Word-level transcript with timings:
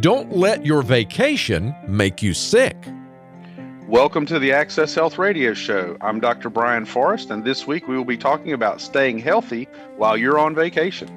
Don't 0.00 0.36
let 0.36 0.66
your 0.66 0.82
vacation 0.82 1.74
make 1.86 2.22
you 2.22 2.34
sick. 2.34 2.76
Welcome 3.86 4.26
to 4.26 4.38
the 4.38 4.52
Access 4.52 4.94
Health 4.94 5.16
Radio 5.16 5.54
Show. 5.54 5.96
I'm 6.00 6.20
Dr. 6.20 6.50
Brian 6.50 6.84
Forrest, 6.84 7.30
and 7.30 7.44
this 7.44 7.66
week 7.66 7.86
we 7.88 7.96
will 7.96 8.04
be 8.04 8.18
talking 8.18 8.52
about 8.52 8.80
staying 8.80 9.18
healthy 9.18 9.68
while 9.96 10.16
you're 10.16 10.38
on 10.38 10.54
vacation. 10.54 11.08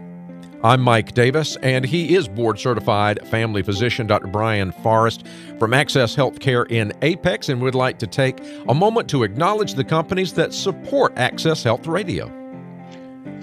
I'm 0.64 0.82
Mike 0.82 1.14
Davis, 1.14 1.58
and 1.58 1.84
he 1.84 2.16
is 2.16 2.28
board 2.28 2.60
certified 2.60 3.28
family 3.28 3.64
physician, 3.64 4.08
Dr. 4.08 4.28
Brian 4.28 4.72
Forrest 4.72 5.26
from 5.58 5.74
Access 5.74 6.16
Healthcare 6.16 6.70
in 6.70 6.94
Apex, 7.02 7.50
and 7.50 7.62
would 7.62 7.76
like 7.76 7.98
to 8.00 8.08
take 8.08 8.40
a 8.70 8.74
moment 8.74 9.10
to 9.10 9.24
acknowledge 9.24 9.74
the 9.74 9.84
companies 9.84 10.34
that 10.34 10.54
support 10.54 11.12
Access 11.18 11.64
Health 11.64 11.88
Radio. 11.88 12.32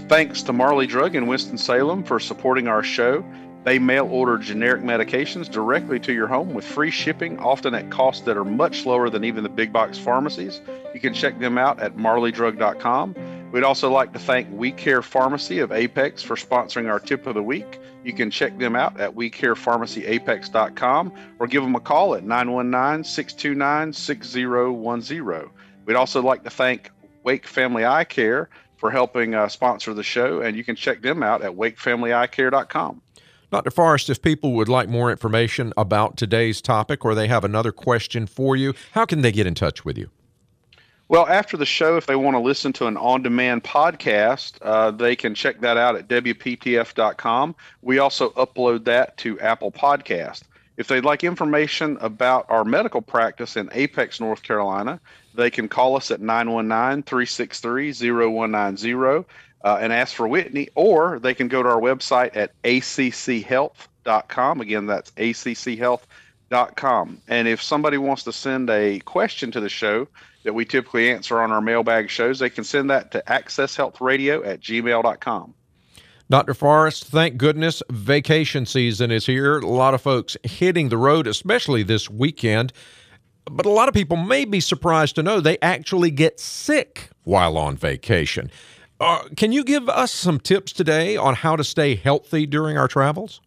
Thanks 0.08 0.42
to 0.44 0.52
Marley 0.52 0.86
Drug 0.86 1.16
in 1.16 1.26
Winston-Salem 1.26 2.04
for 2.04 2.20
supporting 2.20 2.68
our 2.68 2.84
show. 2.84 3.24
They 3.66 3.78
mail 3.80 4.06
order 4.06 4.38
generic 4.38 4.82
medications 4.82 5.50
directly 5.50 5.98
to 5.98 6.12
your 6.12 6.28
home 6.28 6.54
with 6.54 6.64
free 6.64 6.92
shipping, 6.92 7.40
often 7.40 7.74
at 7.74 7.90
costs 7.90 8.24
that 8.26 8.36
are 8.36 8.44
much 8.44 8.86
lower 8.86 9.10
than 9.10 9.24
even 9.24 9.42
the 9.42 9.48
big 9.48 9.72
box 9.72 9.98
pharmacies. 9.98 10.60
You 10.94 11.00
can 11.00 11.12
check 11.12 11.40
them 11.40 11.58
out 11.58 11.80
at 11.80 11.96
marleydrug.com. 11.96 13.50
We'd 13.50 13.64
also 13.64 13.90
like 13.90 14.12
to 14.12 14.20
thank 14.20 14.46
We 14.52 14.70
Care 14.70 15.02
Pharmacy 15.02 15.58
of 15.58 15.72
Apex 15.72 16.22
for 16.22 16.36
sponsoring 16.36 16.88
our 16.88 17.00
tip 17.00 17.26
of 17.26 17.34
the 17.34 17.42
week. 17.42 17.80
You 18.04 18.12
can 18.12 18.30
check 18.30 18.56
them 18.56 18.76
out 18.76 19.00
at 19.00 19.16
wecarepharmacyapex.com 19.16 21.12
or 21.40 21.48
give 21.48 21.64
them 21.64 21.74
a 21.74 21.80
call 21.80 22.14
at 22.14 22.22
919 22.22 23.02
629 23.02 23.92
6010. 23.92 25.50
We'd 25.84 25.96
also 25.96 26.22
like 26.22 26.44
to 26.44 26.50
thank 26.50 26.92
Wake 27.24 27.48
Family 27.48 27.84
Eye 27.84 28.04
Care 28.04 28.48
for 28.76 28.92
helping 28.92 29.34
uh, 29.34 29.48
sponsor 29.48 29.92
the 29.92 30.04
show, 30.04 30.40
and 30.40 30.56
you 30.56 30.62
can 30.62 30.76
check 30.76 31.02
them 31.02 31.24
out 31.24 31.42
at 31.42 31.50
wakefamilyeyecare.com. 31.50 33.02
Dr. 33.56 33.70
Forrest, 33.70 34.10
if 34.10 34.20
people 34.20 34.52
would 34.52 34.68
like 34.68 34.86
more 34.86 35.10
information 35.10 35.72
about 35.78 36.18
today's 36.18 36.60
topic 36.60 37.06
or 37.06 37.14
they 37.14 37.26
have 37.26 37.42
another 37.42 37.72
question 37.72 38.26
for 38.26 38.54
you, 38.54 38.74
how 38.92 39.06
can 39.06 39.22
they 39.22 39.32
get 39.32 39.46
in 39.46 39.54
touch 39.54 39.82
with 39.82 39.96
you? 39.96 40.10
Well, 41.08 41.26
after 41.26 41.56
the 41.56 41.64
show, 41.64 41.96
if 41.96 42.04
they 42.04 42.16
want 42.16 42.34
to 42.34 42.38
listen 42.38 42.74
to 42.74 42.86
an 42.86 42.98
on 42.98 43.22
demand 43.22 43.64
podcast, 43.64 44.58
uh, 44.60 44.90
they 44.90 45.16
can 45.16 45.34
check 45.34 45.62
that 45.62 45.78
out 45.78 45.96
at 45.96 46.06
WPTF.com. 46.06 47.54
We 47.80 47.98
also 47.98 48.28
upload 48.32 48.84
that 48.84 49.16
to 49.18 49.40
Apple 49.40 49.72
Podcast. 49.72 50.42
If 50.76 50.88
they'd 50.88 51.06
like 51.06 51.24
information 51.24 51.96
about 52.02 52.44
our 52.50 52.62
medical 52.62 53.00
practice 53.00 53.56
in 53.56 53.70
Apex, 53.72 54.20
North 54.20 54.42
Carolina, 54.42 55.00
they 55.34 55.50
can 55.50 55.66
call 55.66 55.96
us 55.96 56.10
at 56.10 56.20
919 56.20 57.04
363 57.04 57.92
0190 57.92 59.24
uh, 59.66 59.76
and 59.80 59.92
ask 59.92 60.14
for 60.14 60.28
Whitney, 60.28 60.68
or 60.76 61.18
they 61.18 61.34
can 61.34 61.48
go 61.48 61.60
to 61.60 61.68
our 61.68 61.80
website 61.80 62.36
at 62.36 62.52
acchealth.com. 62.62 64.60
Again, 64.60 64.86
that's 64.86 65.10
acchealth.com. 65.10 67.20
And 67.26 67.48
if 67.48 67.60
somebody 67.60 67.98
wants 67.98 68.22
to 68.22 68.32
send 68.32 68.70
a 68.70 69.00
question 69.00 69.50
to 69.50 69.58
the 69.58 69.68
show 69.68 70.06
that 70.44 70.54
we 70.54 70.64
typically 70.64 71.10
answer 71.10 71.40
on 71.40 71.50
our 71.50 71.60
mailbag 71.60 72.10
shows, 72.10 72.38
they 72.38 72.48
can 72.48 72.62
send 72.62 72.88
that 72.90 73.10
to 73.10 73.24
accesshealthradio 73.26 74.46
at 74.46 74.60
gmail.com. 74.60 75.52
Dr. 76.30 76.54
Forrest, 76.54 77.06
thank 77.06 77.36
goodness 77.36 77.82
vacation 77.90 78.66
season 78.66 79.10
is 79.10 79.26
here. 79.26 79.58
A 79.58 79.66
lot 79.66 79.94
of 79.94 80.00
folks 80.00 80.36
hitting 80.44 80.90
the 80.90 80.96
road, 80.96 81.26
especially 81.26 81.82
this 81.82 82.08
weekend. 82.08 82.72
But 83.50 83.66
a 83.66 83.70
lot 83.70 83.88
of 83.88 83.94
people 83.94 84.16
may 84.16 84.44
be 84.44 84.60
surprised 84.60 85.16
to 85.16 85.24
know 85.24 85.40
they 85.40 85.58
actually 85.60 86.12
get 86.12 86.38
sick 86.38 87.10
while 87.24 87.58
on 87.58 87.76
vacation. 87.76 88.48
Uh, 88.98 89.24
can 89.36 89.52
you 89.52 89.62
give 89.62 89.88
us 89.88 90.12
some 90.12 90.40
tips 90.40 90.72
today 90.72 91.16
on 91.16 91.34
how 91.34 91.54
to 91.56 91.64
stay 91.64 91.94
healthy 91.94 92.46
during 92.46 92.78
our 92.78 92.88
travels? 92.88 93.40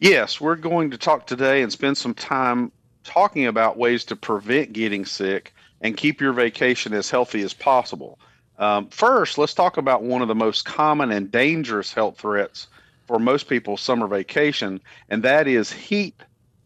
Yes, 0.00 0.40
we're 0.40 0.56
going 0.56 0.90
to 0.90 0.98
talk 0.98 1.26
today 1.26 1.62
and 1.62 1.72
spend 1.72 1.96
some 1.96 2.14
time 2.14 2.70
talking 3.04 3.46
about 3.46 3.78
ways 3.78 4.04
to 4.04 4.16
prevent 4.16 4.72
getting 4.72 5.04
sick 5.04 5.54
and 5.80 5.96
keep 5.96 6.20
your 6.20 6.32
vacation 6.32 6.92
as 6.92 7.10
healthy 7.10 7.42
as 7.42 7.54
possible. 7.54 8.18
Um, 8.58 8.88
first, 8.88 9.38
let's 9.38 9.54
talk 9.54 9.76
about 9.76 10.02
one 10.02 10.22
of 10.22 10.28
the 10.28 10.34
most 10.34 10.64
common 10.64 11.10
and 11.10 11.30
dangerous 11.30 11.92
health 11.92 12.18
threats 12.18 12.68
for 13.06 13.18
most 13.18 13.48
people's 13.48 13.80
summer 13.80 14.06
vacation, 14.06 14.80
and 15.08 15.22
that 15.22 15.46
is 15.46 15.72
heat 15.72 16.14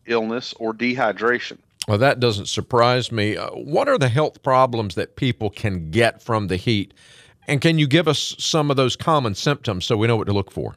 illness 0.06 0.54
or 0.58 0.72
dehydration. 0.72 1.58
Well, 1.86 1.98
that 1.98 2.20
doesn't 2.20 2.46
surprise 2.46 3.10
me. 3.10 3.36
Uh, 3.36 3.50
what 3.50 3.88
are 3.88 3.98
the 3.98 4.08
health 4.08 4.42
problems 4.42 4.94
that 4.96 5.16
people 5.16 5.48
can 5.48 5.90
get 5.90 6.22
from 6.22 6.48
the 6.48 6.56
heat? 6.56 6.92
And 7.48 7.62
can 7.62 7.78
you 7.78 7.86
give 7.86 8.06
us 8.06 8.36
some 8.38 8.70
of 8.70 8.76
those 8.76 8.94
common 8.94 9.34
symptoms 9.34 9.86
so 9.86 9.96
we 9.96 10.06
know 10.06 10.16
what 10.16 10.26
to 10.26 10.34
look 10.34 10.50
for? 10.52 10.76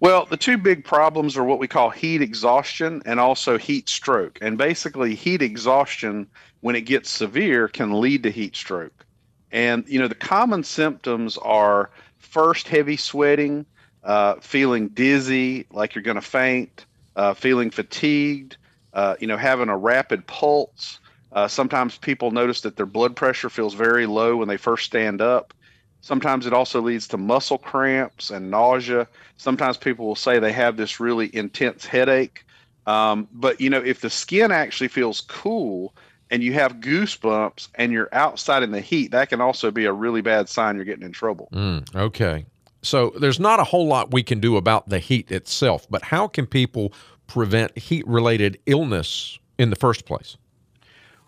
Well, 0.00 0.26
the 0.26 0.36
two 0.36 0.56
big 0.56 0.84
problems 0.84 1.36
are 1.36 1.42
what 1.42 1.58
we 1.58 1.66
call 1.66 1.90
heat 1.90 2.22
exhaustion 2.22 3.02
and 3.04 3.18
also 3.18 3.58
heat 3.58 3.88
stroke. 3.88 4.38
And 4.40 4.56
basically, 4.56 5.16
heat 5.16 5.42
exhaustion, 5.42 6.28
when 6.60 6.76
it 6.76 6.82
gets 6.82 7.10
severe, 7.10 7.66
can 7.66 8.00
lead 8.00 8.22
to 8.22 8.30
heat 8.30 8.54
stroke. 8.54 9.04
And, 9.50 9.84
you 9.88 9.98
know, 9.98 10.06
the 10.06 10.14
common 10.14 10.62
symptoms 10.62 11.36
are 11.38 11.90
first 12.18 12.68
heavy 12.68 12.96
sweating, 12.96 13.66
uh, 14.04 14.36
feeling 14.36 14.88
dizzy, 14.88 15.66
like 15.72 15.96
you're 15.96 16.02
going 16.02 16.14
to 16.14 16.20
faint, 16.20 16.86
uh, 17.16 17.34
feeling 17.34 17.70
fatigued, 17.70 18.56
uh, 18.92 19.16
you 19.18 19.26
know, 19.26 19.36
having 19.36 19.68
a 19.68 19.76
rapid 19.76 20.24
pulse, 20.28 21.00
uh, 21.32 21.48
sometimes 21.48 21.98
people 21.98 22.30
notice 22.30 22.62
that 22.62 22.76
their 22.76 22.86
blood 22.86 23.14
pressure 23.14 23.50
feels 23.50 23.74
very 23.74 24.06
low 24.06 24.36
when 24.36 24.48
they 24.48 24.56
first 24.56 24.86
stand 24.86 25.20
up. 25.20 25.52
Sometimes 26.00 26.46
it 26.46 26.52
also 26.52 26.80
leads 26.80 27.08
to 27.08 27.18
muscle 27.18 27.58
cramps 27.58 28.30
and 28.30 28.50
nausea. 28.50 29.06
Sometimes 29.36 29.76
people 29.76 30.06
will 30.06 30.16
say 30.16 30.38
they 30.38 30.52
have 30.52 30.76
this 30.76 31.00
really 31.00 31.34
intense 31.34 31.84
headache. 31.84 32.44
Um, 32.86 33.28
but 33.32 33.60
you 33.60 33.68
know, 33.68 33.82
if 33.82 34.00
the 34.00 34.08
skin 34.08 34.50
actually 34.50 34.88
feels 34.88 35.20
cool 35.22 35.94
and 36.30 36.42
you 36.42 36.52
have 36.54 36.76
goosebumps 36.76 37.68
and 37.74 37.92
you're 37.92 38.08
outside 38.12 38.62
in 38.62 38.70
the 38.70 38.80
heat, 38.80 39.10
that 39.10 39.28
can 39.28 39.40
also 39.40 39.70
be 39.70 39.84
a 39.84 39.92
really 39.92 40.22
bad 40.22 40.48
sign 40.48 40.76
you're 40.76 40.84
getting 40.84 41.04
in 41.04 41.12
trouble. 41.12 41.48
Mm, 41.52 41.94
okay. 41.94 42.46
So 42.82 43.12
there's 43.18 43.40
not 43.40 43.60
a 43.60 43.64
whole 43.64 43.86
lot 43.86 44.12
we 44.12 44.22
can 44.22 44.40
do 44.40 44.56
about 44.56 44.88
the 44.88 45.00
heat 45.00 45.30
itself, 45.32 45.86
but 45.90 46.04
how 46.04 46.28
can 46.28 46.46
people 46.46 46.92
prevent 47.26 47.76
heat 47.76 48.06
related 48.06 48.58
illness 48.66 49.38
in 49.58 49.70
the 49.70 49.76
first 49.76 50.06
place? 50.06 50.36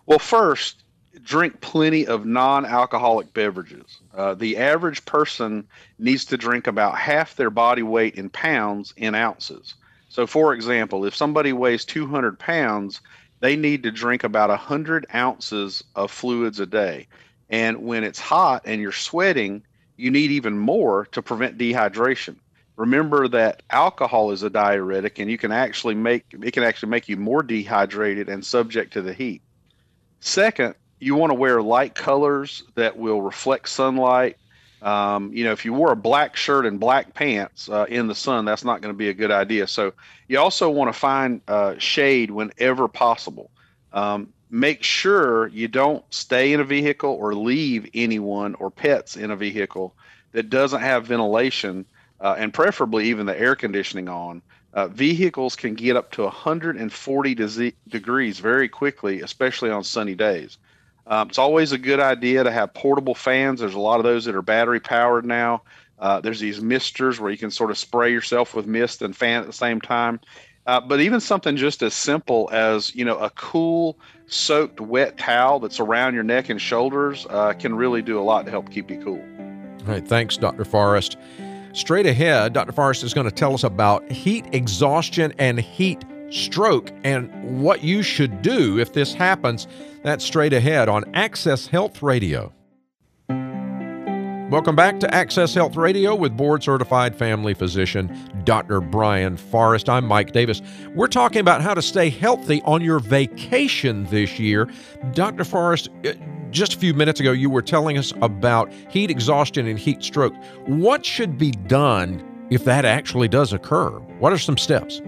Well, 0.05 0.19
first, 0.19 0.83
drink 1.23 1.61
plenty 1.61 2.07
of 2.07 2.25
non 2.25 2.65
alcoholic 2.65 3.33
beverages. 3.33 3.99
Uh, 4.13 4.33
the 4.33 4.57
average 4.57 5.05
person 5.05 5.67
needs 5.99 6.25
to 6.25 6.37
drink 6.37 6.67
about 6.67 6.97
half 6.97 7.35
their 7.35 7.49
body 7.49 7.83
weight 7.83 8.15
in 8.15 8.29
pounds 8.29 8.93
in 8.97 9.15
ounces. 9.15 9.75
So, 10.09 10.27
for 10.27 10.53
example, 10.53 11.05
if 11.05 11.15
somebody 11.15 11.53
weighs 11.53 11.85
200 11.85 12.37
pounds, 12.37 13.01
they 13.39 13.55
need 13.55 13.83
to 13.83 13.91
drink 13.91 14.23
about 14.23 14.49
100 14.49 15.05
ounces 15.13 15.83
of 15.95 16.11
fluids 16.11 16.59
a 16.59 16.65
day. 16.65 17.07
And 17.49 17.83
when 17.83 18.03
it's 18.03 18.19
hot 18.19 18.63
and 18.65 18.81
you're 18.81 18.91
sweating, 18.91 19.63
you 19.97 20.11
need 20.11 20.31
even 20.31 20.57
more 20.57 21.05
to 21.11 21.21
prevent 21.21 21.57
dehydration. 21.57 22.35
Remember 22.77 23.27
that 23.27 23.61
alcohol 23.69 24.31
is 24.31 24.43
a 24.43 24.49
diuretic 24.49 25.19
and 25.19 25.29
you 25.29 25.37
can 25.37 25.51
actually 25.51 25.93
make 25.93 26.25
it 26.31 26.51
can 26.51 26.63
actually 26.63 26.89
make 26.89 27.07
you 27.07 27.17
more 27.17 27.43
dehydrated 27.43 28.29
and 28.29 28.43
subject 28.43 28.93
to 28.93 29.01
the 29.01 29.13
heat. 29.13 29.41
Second, 30.21 30.75
you 30.99 31.15
want 31.15 31.31
to 31.31 31.35
wear 31.35 31.61
light 31.61 31.95
colors 31.95 32.63
that 32.75 32.95
will 32.95 33.21
reflect 33.21 33.67
sunlight. 33.67 34.37
Um, 34.83 35.33
you 35.33 35.43
know, 35.43 35.51
if 35.51 35.65
you 35.65 35.73
wore 35.73 35.91
a 35.91 35.95
black 35.95 36.35
shirt 36.35 36.65
and 36.65 36.79
black 36.79 37.13
pants 37.13 37.67
uh, 37.69 37.85
in 37.89 38.07
the 38.07 38.15
sun, 38.15 38.45
that's 38.45 38.63
not 38.63 38.81
going 38.81 38.93
to 38.93 38.97
be 38.97 39.09
a 39.09 39.13
good 39.13 39.31
idea. 39.31 39.67
So 39.67 39.93
you 40.27 40.39
also 40.39 40.69
want 40.69 40.93
to 40.93 40.99
find 40.99 41.41
uh, 41.47 41.75
shade 41.79 42.29
whenever 42.31 42.87
possible. 42.87 43.49
Um, 43.93 44.31
make 44.51 44.83
sure 44.83 45.47
you 45.47 45.67
don't 45.67 46.03
stay 46.13 46.53
in 46.53 46.59
a 46.59 46.65
vehicle 46.65 47.11
or 47.11 47.33
leave 47.33 47.89
anyone 47.93 48.53
or 48.55 48.69
pets 48.69 49.17
in 49.17 49.31
a 49.31 49.35
vehicle 49.35 49.95
that 50.33 50.49
doesn't 50.49 50.81
have 50.81 51.07
ventilation 51.07 51.85
uh, 52.19 52.35
and 52.37 52.53
preferably 52.53 53.09
even 53.09 53.25
the 53.25 53.39
air 53.39 53.55
conditioning 53.55 54.07
on. 54.07 54.41
Uh, 54.73 54.87
vehicles 54.87 55.55
can 55.55 55.73
get 55.73 55.95
up 55.95 56.11
to 56.11 56.23
140 56.23 57.35
de- 57.35 57.73
degrees 57.89 58.39
very 58.39 58.69
quickly, 58.69 59.21
especially 59.21 59.69
on 59.69 59.83
sunny 59.83 60.15
days. 60.15 60.57
Um, 61.07 61.29
it's 61.29 61.37
always 61.37 61.71
a 61.71 61.77
good 61.77 61.99
idea 61.99 62.43
to 62.43 62.51
have 62.51 62.73
portable 62.73 63.15
fans. 63.15 63.59
There's 63.59 63.73
a 63.73 63.79
lot 63.79 63.99
of 63.99 64.03
those 64.03 64.25
that 64.25 64.35
are 64.35 64.41
battery 64.41 64.79
powered 64.79 65.25
now. 65.25 65.63
Uh, 65.99 66.21
there's 66.21 66.39
these 66.39 66.61
misters 66.61 67.19
where 67.19 67.31
you 67.31 67.37
can 67.37 67.51
sort 67.51 67.69
of 67.69 67.77
spray 67.77 68.11
yourself 68.11 68.55
with 68.55 68.65
mist 68.65 69.01
and 69.01 69.15
fan 69.15 69.41
at 69.41 69.47
the 69.47 69.53
same 69.53 69.81
time. 69.81 70.19
Uh, 70.65 70.79
but 70.79 71.01
even 71.01 71.19
something 71.19 71.57
just 71.57 71.81
as 71.81 71.93
simple 71.93 72.47
as 72.51 72.93
you 72.95 73.03
know 73.03 73.17
a 73.17 73.29
cool 73.31 73.97
soaked 74.27 74.79
wet 74.79 75.17
towel 75.17 75.59
that's 75.59 75.79
around 75.79 76.13
your 76.13 76.23
neck 76.23 76.49
and 76.49 76.61
shoulders 76.61 77.25
uh, 77.29 77.51
can 77.53 77.75
really 77.75 78.01
do 78.01 78.19
a 78.19 78.21
lot 78.21 78.45
to 78.45 78.51
help 78.51 78.69
keep 78.69 78.89
you 78.89 79.01
cool. 79.03 79.21
All 79.81 79.93
right, 79.93 80.07
thanks, 80.07 80.37
Dr. 80.37 80.63
Forrest. 80.63 81.17
Straight 81.73 82.05
ahead, 82.05 82.53
Dr. 82.53 82.73
Forrest 82.73 83.03
is 83.03 83.13
going 83.13 83.29
to 83.29 83.33
tell 83.33 83.53
us 83.53 83.63
about 83.63 84.09
heat 84.11 84.45
exhaustion 84.51 85.33
and 85.39 85.59
heat 85.59 86.03
stroke 86.29 86.91
and 87.03 87.61
what 87.61 87.83
you 87.83 88.03
should 88.03 88.41
do 88.41 88.77
if 88.77 88.93
this 88.93 89.13
happens. 89.13 89.67
That's 90.03 90.25
straight 90.25 90.53
ahead 90.53 90.89
on 90.89 91.05
Access 91.13 91.67
Health 91.67 92.01
Radio. 92.01 92.53
Welcome 93.29 94.75
back 94.75 94.99
to 94.99 95.13
Access 95.13 95.53
Health 95.53 95.77
Radio 95.77 96.13
with 96.13 96.35
board 96.35 96.61
certified 96.61 97.15
family 97.15 97.53
physician 97.53 98.13
Dr. 98.43 98.81
Brian 98.81 99.37
Forrest. 99.37 99.87
I'm 99.87 100.05
Mike 100.05 100.33
Davis. 100.33 100.61
We're 100.93 101.07
talking 101.07 101.39
about 101.39 101.61
how 101.61 101.73
to 101.73 101.81
stay 101.81 102.09
healthy 102.09 102.61
on 102.63 102.81
your 102.81 102.99
vacation 102.99 104.05
this 104.07 104.39
year. 104.39 104.69
Dr. 105.13 105.45
Forrest, 105.45 105.87
just 106.51 106.75
a 106.75 106.77
few 106.77 106.93
minutes 106.93 107.19
ago, 107.19 107.31
you 107.31 107.49
were 107.49 107.61
telling 107.61 107.97
us 107.97 108.13
about 108.21 108.71
heat 108.89 109.09
exhaustion 109.09 109.67
and 109.67 109.79
heat 109.79 110.03
stroke. 110.03 110.35
What 110.65 111.05
should 111.05 111.37
be 111.37 111.51
done 111.51 112.23
if 112.49 112.65
that 112.65 112.85
actually 112.85 113.27
does 113.27 113.53
occur? 113.53 113.89
What 114.19 114.33
are 114.33 114.37
some 114.37 114.57
steps? 114.57 115.01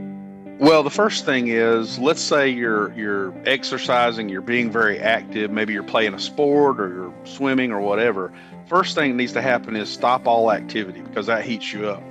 Well, 0.59 0.83
the 0.83 0.89
first 0.89 1.25
thing 1.25 1.49
is, 1.49 1.99
let's 1.99 2.21
say 2.21 2.47
you're 2.47 2.93
you're 2.93 3.33
exercising, 3.45 4.29
you're 4.29 4.41
being 4.41 4.71
very 4.71 4.99
active, 4.99 5.51
maybe 5.51 5.73
you're 5.73 5.83
playing 5.83 6.13
a 6.13 6.19
sport 6.19 6.79
or 6.79 6.89
you're 6.89 7.13
swimming 7.25 7.71
or 7.71 7.81
whatever 7.81 8.31
First 8.67 8.95
thing 8.95 9.11
that 9.11 9.17
needs 9.17 9.33
to 9.33 9.41
happen 9.41 9.75
is 9.75 9.89
stop 9.89 10.25
all 10.25 10.51
activity 10.51 11.01
because 11.01 11.27
that 11.27 11.43
heats 11.43 11.73
you 11.73 11.87
up. 11.87 12.01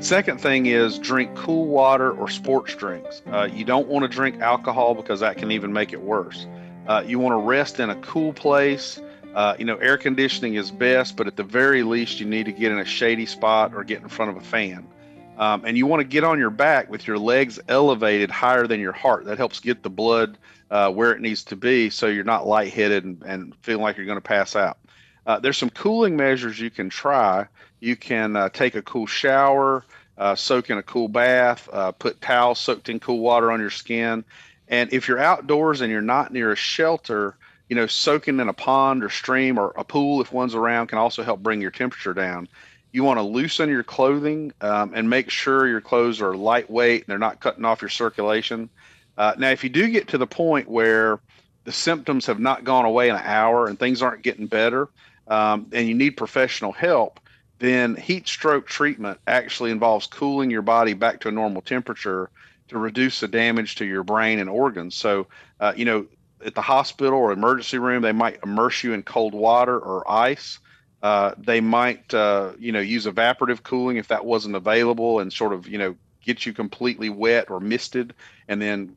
Second 0.00 0.40
thing 0.40 0.66
is 0.66 0.98
drink 0.98 1.34
cool 1.36 1.66
water 1.66 2.12
or 2.12 2.28
sports 2.28 2.74
drinks. 2.74 3.22
Uh, 3.30 3.48
you 3.52 3.64
don't 3.64 3.88
want 3.88 4.04
to 4.04 4.08
drink 4.08 4.40
alcohol 4.40 4.94
because 4.94 5.20
that 5.20 5.36
can 5.36 5.50
even 5.50 5.72
make 5.72 5.92
it 5.92 6.00
worse. 6.00 6.46
Uh, 6.88 7.04
you 7.06 7.18
want 7.18 7.34
to 7.34 7.46
rest 7.46 7.78
in 7.80 7.90
a 7.90 7.96
cool 7.96 8.32
place. 8.32 9.00
Uh, 9.34 9.54
you 9.58 9.64
know, 9.66 9.76
air 9.76 9.98
conditioning 9.98 10.54
is 10.54 10.70
best, 10.70 11.16
but 11.16 11.26
at 11.26 11.36
the 11.36 11.44
very 11.44 11.82
least, 11.82 12.18
you 12.18 12.26
need 12.26 12.46
to 12.46 12.52
get 12.52 12.72
in 12.72 12.78
a 12.78 12.84
shady 12.84 13.26
spot 13.26 13.74
or 13.74 13.84
get 13.84 14.00
in 14.00 14.08
front 14.08 14.30
of 14.30 14.38
a 14.38 14.40
fan. 14.40 14.88
Um, 15.36 15.64
and 15.64 15.76
you 15.76 15.86
want 15.86 16.00
to 16.00 16.04
get 16.04 16.24
on 16.24 16.38
your 16.38 16.50
back 16.50 16.90
with 16.90 17.06
your 17.06 17.18
legs 17.18 17.60
elevated 17.68 18.30
higher 18.30 18.66
than 18.66 18.80
your 18.80 18.92
heart. 18.92 19.26
That 19.26 19.36
helps 19.36 19.60
get 19.60 19.82
the 19.82 19.90
blood 19.90 20.38
uh, 20.70 20.90
where 20.90 21.12
it 21.12 21.20
needs 21.20 21.44
to 21.44 21.56
be 21.56 21.90
so 21.90 22.06
you're 22.06 22.24
not 22.24 22.46
lightheaded 22.46 23.04
and, 23.04 23.22
and 23.22 23.54
feeling 23.56 23.82
like 23.82 23.96
you're 23.98 24.06
going 24.06 24.16
to 24.16 24.22
pass 24.22 24.56
out. 24.56 24.78
Uh, 25.26 25.38
there's 25.38 25.58
some 25.58 25.70
cooling 25.70 26.16
measures 26.16 26.58
you 26.58 26.70
can 26.70 26.88
try. 26.88 27.46
You 27.80 27.96
can 27.96 28.34
uh, 28.34 28.48
take 28.48 28.74
a 28.74 28.82
cool 28.82 29.06
shower, 29.06 29.84
uh, 30.16 30.34
soak 30.34 30.70
in 30.70 30.78
a 30.78 30.82
cool 30.82 31.06
bath, 31.06 31.68
put 31.98 32.20
towels 32.20 32.58
soaked 32.58 32.88
in 32.88 32.98
cool 32.98 33.20
water 33.20 33.52
on 33.52 33.60
your 33.60 33.70
skin. 33.70 34.24
And 34.68 34.92
if 34.92 35.08
you're 35.08 35.18
outdoors 35.18 35.80
and 35.80 35.90
you're 35.90 36.02
not 36.02 36.32
near 36.32 36.52
a 36.52 36.56
shelter, 36.56 37.36
you 37.68 37.76
know, 37.76 37.86
soaking 37.86 38.40
in 38.40 38.48
a 38.48 38.52
pond 38.52 39.02
or 39.02 39.10
stream 39.10 39.58
or 39.58 39.72
a 39.76 39.84
pool 39.84 40.20
if 40.20 40.32
one's 40.32 40.54
around 40.54 40.88
can 40.88 40.98
also 40.98 41.22
help 41.22 41.42
bring 41.42 41.60
your 41.60 41.70
temperature 41.70 42.14
down. 42.14 42.48
You 42.92 43.04
want 43.04 43.18
to 43.18 43.22
loosen 43.22 43.68
your 43.68 43.82
clothing 43.82 44.52
um, 44.60 44.92
and 44.94 45.10
make 45.10 45.30
sure 45.30 45.68
your 45.68 45.80
clothes 45.80 46.20
are 46.20 46.36
lightweight 46.36 47.02
and 47.02 47.06
they're 47.08 47.18
not 47.18 47.40
cutting 47.40 47.64
off 47.64 47.82
your 47.82 47.90
circulation. 47.90 48.70
Uh, 49.16 49.34
now, 49.36 49.50
if 49.50 49.64
you 49.64 49.70
do 49.70 49.88
get 49.88 50.08
to 50.08 50.18
the 50.18 50.26
point 50.26 50.68
where 50.68 51.20
the 51.64 51.72
symptoms 51.72 52.26
have 52.26 52.40
not 52.40 52.64
gone 52.64 52.86
away 52.86 53.10
in 53.10 53.16
an 53.16 53.22
hour 53.24 53.66
and 53.66 53.78
things 53.78 54.00
aren't 54.00 54.22
getting 54.22 54.46
better, 54.46 54.88
um, 55.26 55.66
and 55.72 55.86
you 55.86 55.94
need 55.94 56.12
professional 56.12 56.72
help, 56.72 57.20
then 57.58 57.96
heat 57.96 58.26
stroke 58.26 58.66
treatment 58.66 59.18
actually 59.26 59.70
involves 59.70 60.06
cooling 60.06 60.50
your 60.50 60.62
body 60.62 60.94
back 60.94 61.20
to 61.20 61.28
a 61.28 61.32
normal 61.32 61.60
temperature 61.60 62.30
to 62.68 62.78
reduce 62.78 63.20
the 63.20 63.28
damage 63.28 63.76
to 63.76 63.84
your 63.84 64.02
brain 64.02 64.38
and 64.38 64.48
organs. 64.48 64.94
So, 64.94 65.26
uh, 65.60 65.72
you 65.76 65.84
know, 65.84 66.06
at 66.44 66.54
the 66.54 66.62
hospital 66.62 67.18
or 67.18 67.32
emergency 67.32 67.78
room, 67.78 68.02
they 68.02 68.12
might 68.12 68.40
immerse 68.44 68.84
you 68.84 68.92
in 68.92 69.02
cold 69.02 69.34
water 69.34 69.78
or 69.78 70.08
ice. 70.10 70.58
Uh, 71.02 71.32
they 71.38 71.60
might, 71.60 72.12
uh, 72.14 72.52
you 72.58 72.72
know, 72.72 72.80
use 72.80 73.06
evaporative 73.06 73.62
cooling 73.62 73.96
if 73.96 74.08
that 74.08 74.24
wasn't 74.24 74.54
available 74.54 75.20
and 75.20 75.32
sort 75.32 75.52
of, 75.52 75.68
you 75.68 75.78
know, 75.78 75.96
get 76.22 76.44
you 76.44 76.52
completely 76.52 77.08
wet 77.08 77.50
or 77.50 77.60
misted 77.60 78.14
and 78.48 78.60
then 78.60 78.96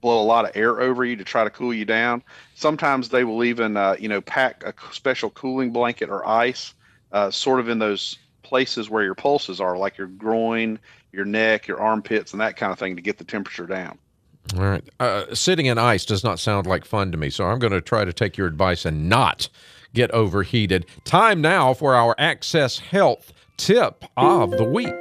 blow 0.00 0.22
a 0.22 0.24
lot 0.24 0.44
of 0.44 0.52
air 0.54 0.80
over 0.80 1.04
you 1.04 1.16
to 1.16 1.24
try 1.24 1.44
to 1.44 1.50
cool 1.50 1.72
you 1.72 1.84
down. 1.84 2.22
Sometimes 2.54 3.08
they 3.08 3.24
will 3.24 3.44
even, 3.44 3.76
uh, 3.76 3.96
you 3.98 4.08
know, 4.08 4.20
pack 4.20 4.62
a 4.64 4.74
special 4.92 5.30
cooling 5.30 5.70
blanket 5.70 6.10
or 6.10 6.26
ice, 6.28 6.74
uh, 7.12 7.30
sort 7.30 7.60
of 7.60 7.68
in 7.68 7.78
those 7.78 8.18
places 8.42 8.88
where 8.90 9.02
your 9.02 9.14
pulses 9.14 9.60
are, 9.60 9.76
like 9.76 9.98
your 9.98 10.06
groin, 10.06 10.78
your 11.16 11.24
neck, 11.24 11.66
your 11.66 11.80
armpits, 11.80 12.32
and 12.32 12.40
that 12.40 12.56
kind 12.56 12.72
of 12.72 12.78
thing 12.78 12.94
to 12.94 13.02
get 13.02 13.18
the 13.18 13.24
temperature 13.24 13.66
down. 13.66 13.98
All 14.54 14.62
right. 14.62 14.84
Uh, 15.00 15.34
sitting 15.34 15.66
in 15.66 15.78
ice 15.78 16.04
does 16.04 16.22
not 16.22 16.38
sound 16.38 16.66
like 16.66 16.84
fun 16.84 17.10
to 17.10 17.18
me, 17.18 17.30
so 17.30 17.46
I'm 17.46 17.58
going 17.58 17.72
to 17.72 17.80
try 17.80 18.04
to 18.04 18.12
take 18.12 18.36
your 18.36 18.46
advice 18.46 18.84
and 18.84 19.08
not 19.08 19.48
get 19.92 20.10
overheated. 20.12 20.86
Time 21.04 21.40
now 21.40 21.74
for 21.74 21.96
our 21.96 22.14
Access 22.18 22.78
Health 22.78 23.32
tip 23.56 24.04
of 24.16 24.52
the 24.52 24.64
week 24.64 24.94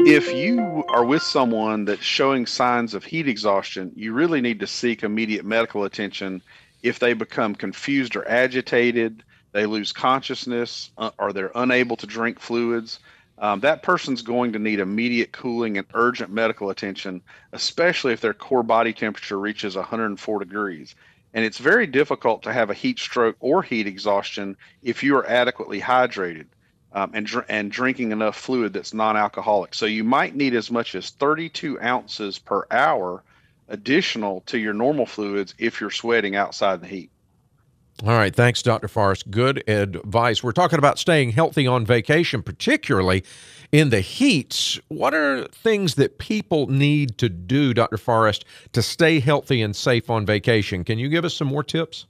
if 0.00 0.32
you 0.32 0.84
are 0.88 1.04
with 1.04 1.22
someone 1.22 1.84
that's 1.84 2.02
showing 2.02 2.46
signs 2.46 2.94
of 2.94 3.04
heat 3.04 3.26
exhaustion, 3.26 3.92
you 3.96 4.12
really 4.12 4.40
need 4.40 4.60
to 4.60 4.66
seek 4.66 5.02
immediate 5.02 5.44
medical 5.44 5.84
attention 5.84 6.42
if 6.82 6.98
they 6.98 7.14
become 7.14 7.54
confused 7.54 8.14
or 8.14 8.28
agitated, 8.28 9.24
they 9.52 9.66
lose 9.66 9.92
consciousness, 9.92 10.90
uh, 10.98 11.10
or 11.18 11.32
they're 11.32 11.50
unable 11.54 11.96
to 11.96 12.06
drink 12.06 12.38
fluids. 12.38 13.00
Um, 13.38 13.60
that 13.60 13.82
person's 13.82 14.22
going 14.22 14.52
to 14.52 14.58
need 14.58 14.80
immediate 14.80 15.32
cooling 15.32 15.76
and 15.76 15.86
urgent 15.92 16.30
medical 16.30 16.70
attention, 16.70 17.20
especially 17.52 18.12
if 18.12 18.20
their 18.20 18.34
core 18.34 18.62
body 18.62 18.92
temperature 18.92 19.38
reaches 19.38 19.76
104 19.76 20.38
degrees. 20.38 20.94
And 21.34 21.44
it's 21.44 21.58
very 21.58 21.86
difficult 21.86 22.42
to 22.44 22.52
have 22.52 22.70
a 22.70 22.74
heat 22.74 22.98
stroke 22.98 23.36
or 23.40 23.62
heat 23.62 23.86
exhaustion 23.86 24.56
if 24.82 25.02
you 25.02 25.16
are 25.16 25.26
adequately 25.26 25.80
hydrated 25.80 26.46
um, 26.92 27.10
and 27.12 27.26
dr- 27.26 27.44
and 27.50 27.70
drinking 27.70 28.12
enough 28.12 28.36
fluid 28.36 28.72
that's 28.72 28.94
non-alcoholic. 28.94 29.74
So 29.74 29.84
you 29.84 30.02
might 30.02 30.34
need 30.34 30.54
as 30.54 30.70
much 30.70 30.94
as 30.94 31.10
32 31.10 31.78
ounces 31.80 32.38
per 32.38 32.66
hour 32.70 33.22
additional 33.68 34.42
to 34.46 34.58
your 34.58 34.72
normal 34.72 35.04
fluids 35.04 35.54
if 35.58 35.78
you're 35.78 35.90
sweating 35.90 36.36
outside 36.36 36.80
the 36.80 36.86
heat. 36.86 37.10
All 38.04 38.10
right, 38.10 38.34
thanks, 38.34 38.62
Dr. 38.62 38.88
Forrest. 38.88 39.30
Good 39.30 39.66
advice. 39.68 40.42
We're 40.42 40.52
talking 40.52 40.78
about 40.78 40.98
staying 40.98 41.30
healthy 41.30 41.66
on 41.66 41.86
vacation, 41.86 42.42
particularly 42.42 43.24
in 43.72 43.88
the 43.88 44.00
heats. 44.00 44.78
What 44.88 45.14
are 45.14 45.46
things 45.48 45.94
that 45.94 46.18
people 46.18 46.66
need 46.66 47.16
to 47.18 47.30
do, 47.30 47.72
Dr. 47.72 47.96
Forrest, 47.96 48.44
to 48.72 48.82
stay 48.82 49.18
healthy 49.18 49.62
and 49.62 49.74
safe 49.74 50.10
on 50.10 50.26
vacation? 50.26 50.84
Can 50.84 50.98
you 50.98 51.08
give 51.08 51.24
us 51.24 51.34
some 51.34 51.48
more 51.48 51.62
tips? 51.62 52.04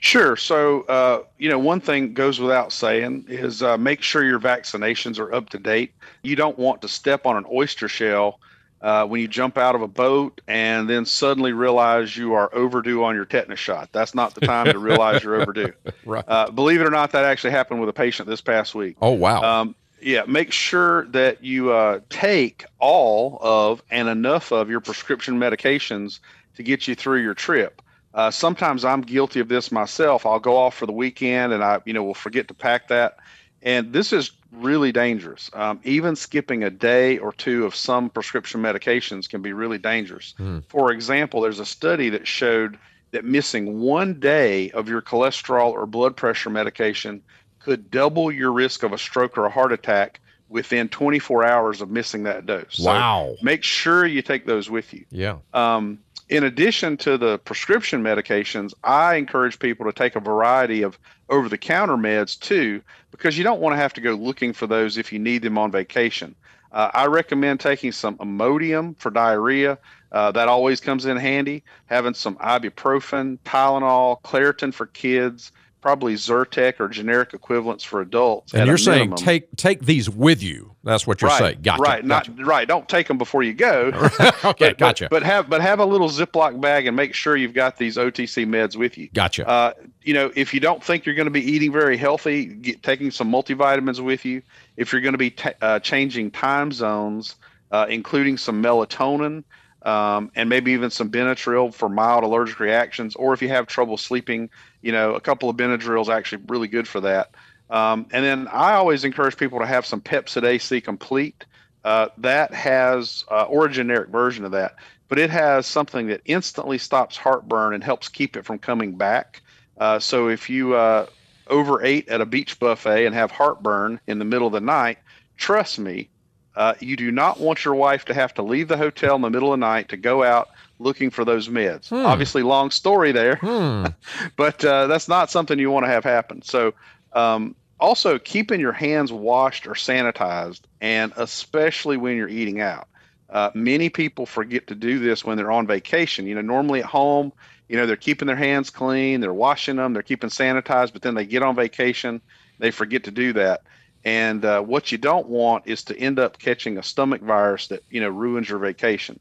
Sure. 0.00 0.34
So, 0.34 0.82
uh, 0.82 1.22
you 1.38 1.48
know, 1.48 1.60
one 1.60 1.80
thing 1.80 2.12
goes 2.12 2.40
without 2.40 2.72
saying 2.72 3.26
is 3.28 3.62
uh, 3.62 3.78
make 3.78 4.02
sure 4.02 4.24
your 4.24 4.40
vaccinations 4.40 5.20
are 5.20 5.32
up 5.32 5.48
to 5.50 5.60
date. 5.60 5.94
You 6.22 6.34
don't 6.34 6.58
want 6.58 6.82
to 6.82 6.88
step 6.88 7.24
on 7.24 7.36
an 7.36 7.44
oyster 7.52 7.86
shell 7.86 8.40
uh, 8.82 9.06
when 9.06 9.20
you 9.20 9.28
jump 9.28 9.56
out 9.56 9.74
of 9.74 9.82
a 9.82 9.88
boat 9.88 10.40
and 10.48 10.90
then 10.90 11.06
suddenly 11.06 11.52
realize 11.52 12.16
you 12.16 12.34
are 12.34 12.52
overdue 12.52 13.04
on 13.04 13.14
your 13.14 13.24
tetanus 13.24 13.60
shot. 13.60 13.88
That's 13.92 14.14
not 14.14 14.34
the 14.34 14.40
time 14.40 14.66
to 14.66 14.78
realize 14.78 15.22
you're 15.22 15.40
overdue. 15.40 15.72
right. 16.04 16.24
Uh, 16.26 16.50
believe 16.50 16.80
it 16.80 16.84
or 16.84 16.90
not, 16.90 17.12
that 17.12 17.24
actually 17.24 17.52
happened 17.52 17.80
with 17.80 17.88
a 17.88 17.92
patient 17.92 18.28
this 18.28 18.40
past 18.40 18.74
week. 18.74 18.96
Oh, 19.00 19.12
wow. 19.12 19.40
Um, 19.40 19.74
yeah, 20.00 20.24
make 20.26 20.52
sure 20.52 21.06
that 21.06 21.44
you 21.44 21.70
uh, 21.70 22.00
take 22.10 22.64
all 22.80 23.38
of 23.40 23.82
and 23.88 24.08
enough 24.08 24.50
of 24.50 24.68
your 24.68 24.80
prescription 24.80 25.38
medications 25.38 26.18
to 26.56 26.64
get 26.64 26.88
you 26.88 26.96
through 26.96 27.22
your 27.22 27.34
trip. 27.34 27.80
Uh, 28.14 28.30
sometimes 28.30 28.84
I'm 28.84 29.00
guilty 29.00 29.38
of 29.38 29.48
this 29.48 29.70
myself. 29.70 30.26
I'll 30.26 30.40
go 30.40 30.56
off 30.56 30.74
for 30.74 30.86
the 30.86 30.92
weekend 30.92 31.52
and 31.52 31.62
I, 31.62 31.80
you 31.84 31.92
know, 31.92 32.02
will 32.02 32.14
forget 32.14 32.48
to 32.48 32.54
pack 32.54 32.88
that. 32.88 33.16
And 33.62 33.92
this 33.92 34.12
is 34.12 34.32
really 34.50 34.92
dangerous. 34.92 35.50
Um, 35.54 35.80
even 35.84 36.16
skipping 36.16 36.64
a 36.64 36.70
day 36.70 37.18
or 37.18 37.32
two 37.32 37.64
of 37.64 37.74
some 37.74 38.10
prescription 38.10 38.60
medications 38.60 39.28
can 39.28 39.40
be 39.40 39.52
really 39.52 39.78
dangerous. 39.78 40.34
Mm. 40.38 40.64
For 40.68 40.92
example, 40.92 41.40
there's 41.40 41.60
a 41.60 41.66
study 41.66 42.10
that 42.10 42.26
showed 42.26 42.78
that 43.12 43.24
missing 43.24 43.80
one 43.80 44.18
day 44.18 44.70
of 44.70 44.88
your 44.88 45.00
cholesterol 45.00 45.70
or 45.72 45.86
blood 45.86 46.16
pressure 46.16 46.50
medication 46.50 47.22
could 47.60 47.90
double 47.90 48.32
your 48.32 48.52
risk 48.52 48.82
of 48.82 48.92
a 48.92 48.98
stroke 48.98 49.38
or 49.38 49.44
a 49.44 49.50
heart 49.50 49.72
attack 49.72 50.20
within 50.48 50.88
24 50.88 51.44
hours 51.44 51.80
of 51.80 51.90
missing 51.90 52.24
that 52.24 52.44
dose. 52.44 52.78
Wow. 52.78 53.34
So 53.38 53.44
make 53.44 53.62
sure 53.62 54.04
you 54.04 54.22
take 54.22 54.44
those 54.44 54.68
with 54.68 54.92
you. 54.92 55.04
Yeah. 55.10 55.36
Um, 55.54 55.98
in 56.28 56.44
addition 56.44 56.96
to 56.98 57.18
the 57.18 57.38
prescription 57.38 58.02
medications, 58.02 58.72
I 58.82 59.16
encourage 59.16 59.58
people 59.58 59.86
to 59.86 59.92
take 59.92 60.16
a 60.16 60.20
variety 60.20 60.82
of 60.82 60.98
over 61.32 61.48
the 61.48 61.58
counter 61.58 61.96
meds 61.96 62.38
too, 62.38 62.82
because 63.10 63.36
you 63.38 63.42
don't 63.42 63.60
want 63.60 63.72
to 63.72 63.78
have 63.78 63.94
to 63.94 64.00
go 64.00 64.12
looking 64.12 64.52
for 64.52 64.66
those 64.66 64.98
if 64.98 65.12
you 65.12 65.18
need 65.18 65.42
them 65.42 65.58
on 65.58 65.70
vacation. 65.72 66.34
Uh, 66.70 66.90
I 66.94 67.06
recommend 67.06 67.58
taking 67.60 67.90
some 67.90 68.16
Imodium 68.18 68.96
for 68.98 69.10
diarrhea. 69.10 69.78
Uh, 70.12 70.30
that 70.32 70.48
always 70.48 70.80
comes 70.80 71.06
in 71.06 71.16
handy. 71.16 71.62
Having 71.86 72.14
some 72.14 72.36
ibuprofen, 72.36 73.38
Tylenol, 73.44 74.20
Claritin 74.22 74.72
for 74.72 74.86
kids, 74.86 75.52
probably 75.82 76.14
Zyrtec 76.14 76.80
or 76.80 76.88
generic 76.88 77.34
equivalents 77.34 77.84
for 77.84 78.00
adults. 78.00 78.54
And 78.54 78.66
you're 78.66 78.78
saying 78.78 79.10
minimum. 79.10 79.18
take 79.18 79.56
take 79.56 79.80
these 79.84 80.08
with 80.08 80.42
you. 80.42 80.74
That's 80.84 81.06
what 81.06 81.20
you're 81.20 81.28
right, 81.28 81.38
saying. 81.38 81.58
Gotcha. 81.62 81.82
Right. 81.82 82.08
Gotcha. 82.08 82.30
Not 82.30 82.46
right. 82.46 82.66
Don't 82.66 82.88
take 82.88 83.08
them 83.08 83.18
before 83.18 83.42
you 83.42 83.52
go. 83.52 83.90
okay. 84.44 84.62
But, 84.72 84.78
gotcha. 84.78 85.04
But, 85.04 85.10
but, 85.10 85.22
have 85.24 85.50
but 85.50 85.60
have 85.60 85.80
a 85.80 85.84
little 85.84 86.08
Ziploc 86.08 86.60
bag 86.60 86.86
and 86.86 86.96
make 86.96 87.14
sure 87.14 87.36
you've 87.36 87.52
got 87.52 87.76
these 87.76 87.96
OTC 87.96 88.46
meds 88.46 88.76
with 88.76 88.96
you. 88.96 89.08
Gotcha. 89.12 89.46
Uh, 89.46 89.72
you 90.02 90.14
know, 90.14 90.32
if 90.36 90.54
you 90.54 90.60
don't 90.60 90.82
think 90.82 91.04
you're 91.04 91.14
going 91.16 91.26
to 91.26 91.32
be 91.32 91.42
eating 91.42 91.72
very 91.72 91.96
healthy, 91.96 92.46
get, 92.46 92.82
taking 92.82 93.10
some 93.10 93.30
multivitamins 93.30 94.00
with 94.00 94.24
you. 94.24 94.40
If 94.76 94.92
you're 94.92 95.02
going 95.02 95.12
to 95.12 95.18
be 95.18 95.30
t- 95.30 95.50
uh, 95.60 95.80
changing 95.80 96.30
time 96.30 96.70
zones, 96.70 97.34
uh, 97.72 97.86
including 97.88 98.36
some 98.36 98.62
melatonin 98.62 99.42
um, 99.84 100.30
and 100.34 100.48
maybe 100.48 100.72
even 100.72 100.90
some 100.90 101.10
Benadryl 101.10 101.72
for 101.72 101.88
mild 101.88 102.24
allergic 102.24 102.60
reactions. 102.60 103.14
Or 103.16 103.34
if 103.34 103.42
you 103.42 103.48
have 103.48 103.66
trouble 103.66 103.96
sleeping, 103.96 104.50
you 104.80 104.92
know, 104.92 105.14
a 105.14 105.20
couple 105.20 105.48
of 105.48 105.56
Benadryl 105.56 106.02
is 106.02 106.08
actually 106.08 106.42
really 106.48 106.68
good 106.68 106.86
for 106.86 107.00
that. 107.00 107.34
Um, 107.70 108.06
and 108.12 108.24
then 108.24 108.48
I 108.48 108.74
always 108.74 109.04
encourage 109.04 109.36
people 109.36 109.58
to 109.60 109.66
have 109.66 109.86
some 109.86 110.00
Pepcid 110.00 110.44
AC 110.44 110.80
Complete. 110.80 111.46
Uh, 111.84 112.08
that 112.18 112.54
has, 112.54 113.24
uh, 113.28 113.42
or 113.44 113.66
a 113.66 113.70
generic 113.70 114.08
version 114.08 114.44
of 114.44 114.52
that, 114.52 114.76
but 115.08 115.18
it 115.18 115.30
has 115.30 115.66
something 115.66 116.06
that 116.06 116.20
instantly 116.26 116.78
stops 116.78 117.16
heartburn 117.16 117.74
and 117.74 117.82
helps 117.82 118.08
keep 118.08 118.36
it 118.36 118.44
from 118.44 118.58
coming 118.58 118.94
back. 118.94 119.42
Uh, 119.78 119.98
so 119.98 120.28
if 120.28 120.48
you 120.48 120.74
uh, 120.74 121.06
overate 121.48 122.08
at 122.08 122.20
a 122.20 122.26
beach 122.26 122.60
buffet 122.60 123.04
and 123.04 123.14
have 123.14 123.32
heartburn 123.32 123.98
in 124.06 124.20
the 124.20 124.24
middle 124.24 124.46
of 124.46 124.52
the 124.52 124.60
night, 124.60 124.98
trust 125.36 125.80
me, 125.80 126.08
uh, 126.56 126.74
you 126.80 126.96
do 126.96 127.10
not 127.10 127.40
want 127.40 127.64
your 127.64 127.74
wife 127.74 128.04
to 128.06 128.14
have 128.14 128.34
to 128.34 128.42
leave 128.42 128.68
the 128.68 128.76
hotel 128.76 129.16
in 129.16 129.22
the 129.22 129.30
middle 129.30 129.52
of 129.52 129.58
the 129.58 129.66
night 129.66 129.88
to 129.88 129.96
go 129.96 130.22
out 130.22 130.50
looking 130.78 131.10
for 131.10 131.24
those 131.24 131.48
meds. 131.48 131.88
Hmm. 131.88 132.06
Obviously, 132.06 132.42
long 132.42 132.70
story 132.70 133.12
there, 133.12 133.36
hmm. 133.36 133.86
but 134.36 134.64
uh, 134.64 134.86
that's 134.86 135.08
not 135.08 135.30
something 135.30 135.58
you 135.58 135.70
want 135.70 135.86
to 135.86 135.90
have 135.90 136.04
happen. 136.04 136.42
So, 136.42 136.74
um, 137.12 137.54
also 137.80 138.18
keeping 138.18 138.60
your 138.60 138.72
hands 138.72 139.12
washed 139.12 139.66
or 139.66 139.72
sanitized, 139.72 140.60
and 140.80 141.12
especially 141.16 141.96
when 141.96 142.16
you're 142.16 142.28
eating 142.28 142.60
out. 142.60 142.88
Uh, 143.28 143.50
many 143.54 143.88
people 143.88 144.26
forget 144.26 144.66
to 144.66 144.74
do 144.74 144.98
this 144.98 145.24
when 145.24 145.38
they're 145.38 145.50
on 145.50 145.66
vacation. 145.66 146.26
You 146.26 146.34
know, 146.34 146.42
normally 146.42 146.80
at 146.80 146.86
home, 146.86 147.32
you 147.68 147.76
know, 147.76 147.86
they're 147.86 147.96
keeping 147.96 148.26
their 148.26 148.36
hands 148.36 148.68
clean, 148.68 149.20
they're 149.20 149.32
washing 149.32 149.76
them, 149.76 149.94
they're 149.94 150.02
keeping 150.02 150.28
sanitized, 150.28 150.92
but 150.92 151.00
then 151.00 151.14
they 151.14 151.24
get 151.24 151.42
on 151.42 151.56
vacation, 151.56 152.20
they 152.58 152.70
forget 152.70 153.04
to 153.04 153.10
do 153.10 153.32
that. 153.32 153.62
And 154.04 154.44
uh, 154.44 154.60
what 154.62 154.90
you 154.90 154.98
don't 154.98 155.28
want 155.28 155.66
is 155.66 155.84
to 155.84 155.96
end 155.96 156.18
up 156.18 156.38
catching 156.38 156.76
a 156.76 156.82
stomach 156.82 157.22
virus 157.22 157.68
that 157.68 157.84
you 157.90 158.00
know 158.00 158.08
ruins 158.08 158.48
your 158.48 158.58
vacation. 158.58 159.20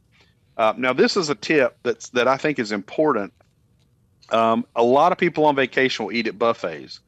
Uh, 0.57 0.73
now, 0.77 0.93
this 0.93 1.17
is 1.17 1.29
a 1.29 1.35
tip 1.35 1.77
that's 1.83 2.09
that 2.09 2.27
I 2.27 2.37
think 2.37 2.59
is 2.59 2.71
important. 2.71 3.33
Um, 4.31 4.65
a 4.75 4.83
lot 4.83 5.11
of 5.11 5.17
people 5.17 5.45
on 5.45 5.55
vacation 5.55 6.05
will 6.05 6.13
eat 6.13 6.27
at 6.27 6.39
buffets, 6.39 6.99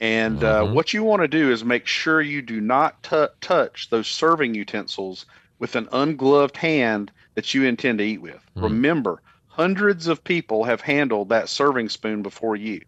and 0.00 0.42
uh, 0.42 0.62
mm-hmm. 0.62 0.74
what 0.74 0.94
you 0.94 1.02
want 1.02 1.22
to 1.22 1.28
do 1.28 1.50
is 1.50 1.64
make 1.64 1.86
sure 1.86 2.20
you 2.20 2.40
do 2.40 2.60
not 2.60 3.02
t- 3.02 3.26
touch 3.40 3.90
those 3.90 4.06
serving 4.06 4.54
utensils 4.54 5.26
with 5.58 5.76
an 5.76 5.88
ungloved 5.92 6.56
hand 6.56 7.10
that 7.34 7.52
you 7.52 7.64
intend 7.64 7.98
to 7.98 8.04
eat 8.04 8.22
with. 8.22 8.34
Mm-hmm. 8.36 8.64
Remember, 8.64 9.22
hundreds 9.48 10.06
of 10.06 10.22
people 10.22 10.64
have 10.64 10.80
handled 10.80 11.28
that 11.28 11.48
serving 11.48 11.88
spoon 11.88 12.22
before 12.22 12.56
you. 12.56 12.80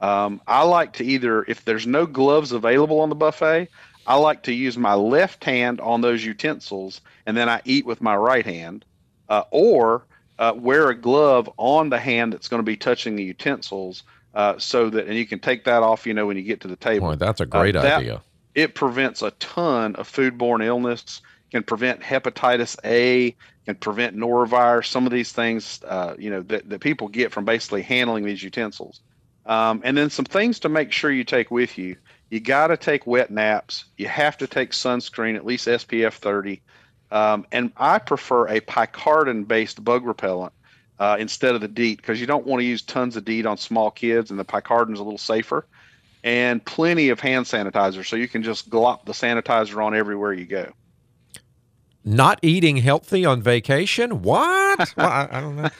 Um, 0.00 0.40
I 0.46 0.62
like 0.64 0.94
to 0.94 1.04
either, 1.04 1.44
if 1.44 1.64
there's 1.64 1.86
no 1.86 2.06
gloves 2.06 2.52
available 2.52 3.00
on 3.00 3.08
the 3.08 3.14
buffet, 3.14 3.68
I 4.06 4.16
like 4.16 4.42
to 4.44 4.52
use 4.52 4.76
my 4.76 4.94
left 4.94 5.44
hand 5.44 5.80
on 5.80 6.00
those 6.00 6.24
utensils 6.24 7.00
and 7.26 7.36
then 7.36 7.48
I 7.48 7.62
eat 7.64 7.86
with 7.86 8.02
my 8.02 8.14
right 8.16 8.44
hand, 8.44 8.84
uh, 9.28 9.44
or 9.50 10.04
uh, 10.38 10.52
wear 10.54 10.90
a 10.90 10.94
glove 10.94 11.48
on 11.56 11.88
the 11.88 11.98
hand 11.98 12.32
that's 12.32 12.48
going 12.48 12.58
to 12.58 12.64
be 12.64 12.76
touching 12.76 13.16
the 13.16 13.24
utensils 13.24 14.02
uh, 14.34 14.58
so 14.58 14.90
that, 14.90 15.06
and 15.06 15.16
you 15.16 15.26
can 15.26 15.38
take 15.38 15.64
that 15.64 15.82
off, 15.82 16.06
you 16.06 16.12
know, 16.12 16.26
when 16.26 16.36
you 16.36 16.42
get 16.42 16.60
to 16.62 16.68
the 16.68 16.76
table. 16.76 17.08
Boy, 17.08 17.14
that's 17.14 17.40
a 17.40 17.46
great 17.46 17.76
uh, 17.76 17.82
that, 17.82 18.00
idea. 18.00 18.20
It 18.54 18.74
prevents 18.74 19.22
a 19.22 19.30
ton 19.32 19.96
of 19.96 20.10
foodborne 20.10 20.64
illness, 20.64 21.22
can 21.50 21.62
prevent 21.62 22.00
hepatitis 22.00 22.76
A, 22.84 23.34
can 23.64 23.76
prevent 23.76 24.16
norovirus, 24.16 24.86
some 24.86 25.06
of 25.06 25.12
these 25.12 25.32
things, 25.32 25.80
uh, 25.86 26.14
you 26.18 26.30
know, 26.30 26.42
that, 26.42 26.68
that 26.68 26.80
people 26.80 27.08
get 27.08 27.32
from 27.32 27.44
basically 27.44 27.82
handling 27.82 28.24
these 28.24 28.42
utensils. 28.42 29.00
Um, 29.46 29.82
and 29.84 29.96
then 29.96 30.10
some 30.10 30.24
things 30.24 30.60
to 30.60 30.68
make 30.68 30.92
sure 30.92 31.10
you 31.10 31.24
take 31.24 31.50
with 31.50 31.76
you. 31.78 31.96
You 32.30 32.40
got 32.40 32.68
to 32.68 32.76
take 32.76 33.06
wet 33.06 33.30
naps. 33.30 33.84
You 33.96 34.08
have 34.08 34.38
to 34.38 34.46
take 34.46 34.70
sunscreen, 34.70 35.36
at 35.36 35.44
least 35.44 35.68
SPF 35.68 36.14
30. 36.14 36.62
Um, 37.10 37.46
and 37.52 37.72
I 37.76 37.98
prefer 37.98 38.48
a 38.48 38.60
picaridin 38.60 39.46
based 39.46 39.84
bug 39.84 40.04
repellent 40.04 40.52
uh, 40.98 41.16
instead 41.18 41.54
of 41.54 41.60
the 41.60 41.68
DEET 41.68 41.98
because 41.98 42.20
you 42.20 42.26
don't 42.26 42.46
want 42.46 42.60
to 42.60 42.64
use 42.64 42.82
tons 42.82 43.16
of 43.16 43.24
DEET 43.24 43.46
on 43.46 43.58
small 43.58 43.90
kids, 43.90 44.30
and 44.30 44.40
the 44.40 44.44
picaridin 44.44 44.94
is 44.94 45.00
a 45.00 45.04
little 45.04 45.18
safer. 45.18 45.66
And 46.24 46.64
plenty 46.64 47.10
of 47.10 47.20
hand 47.20 47.44
sanitizer, 47.44 48.04
so 48.04 48.16
you 48.16 48.28
can 48.28 48.42
just 48.42 48.70
glop 48.70 49.04
the 49.04 49.12
sanitizer 49.12 49.84
on 49.84 49.94
everywhere 49.94 50.32
you 50.32 50.46
go 50.46 50.72
not 52.04 52.38
eating 52.42 52.76
healthy 52.76 53.24
on 53.24 53.42
vacation? 53.42 54.22
What? 54.22 54.94
well, 54.96 55.08
I, 55.08 55.28
I, 55.30 55.40
don't 55.40 55.56
know. 55.56 55.70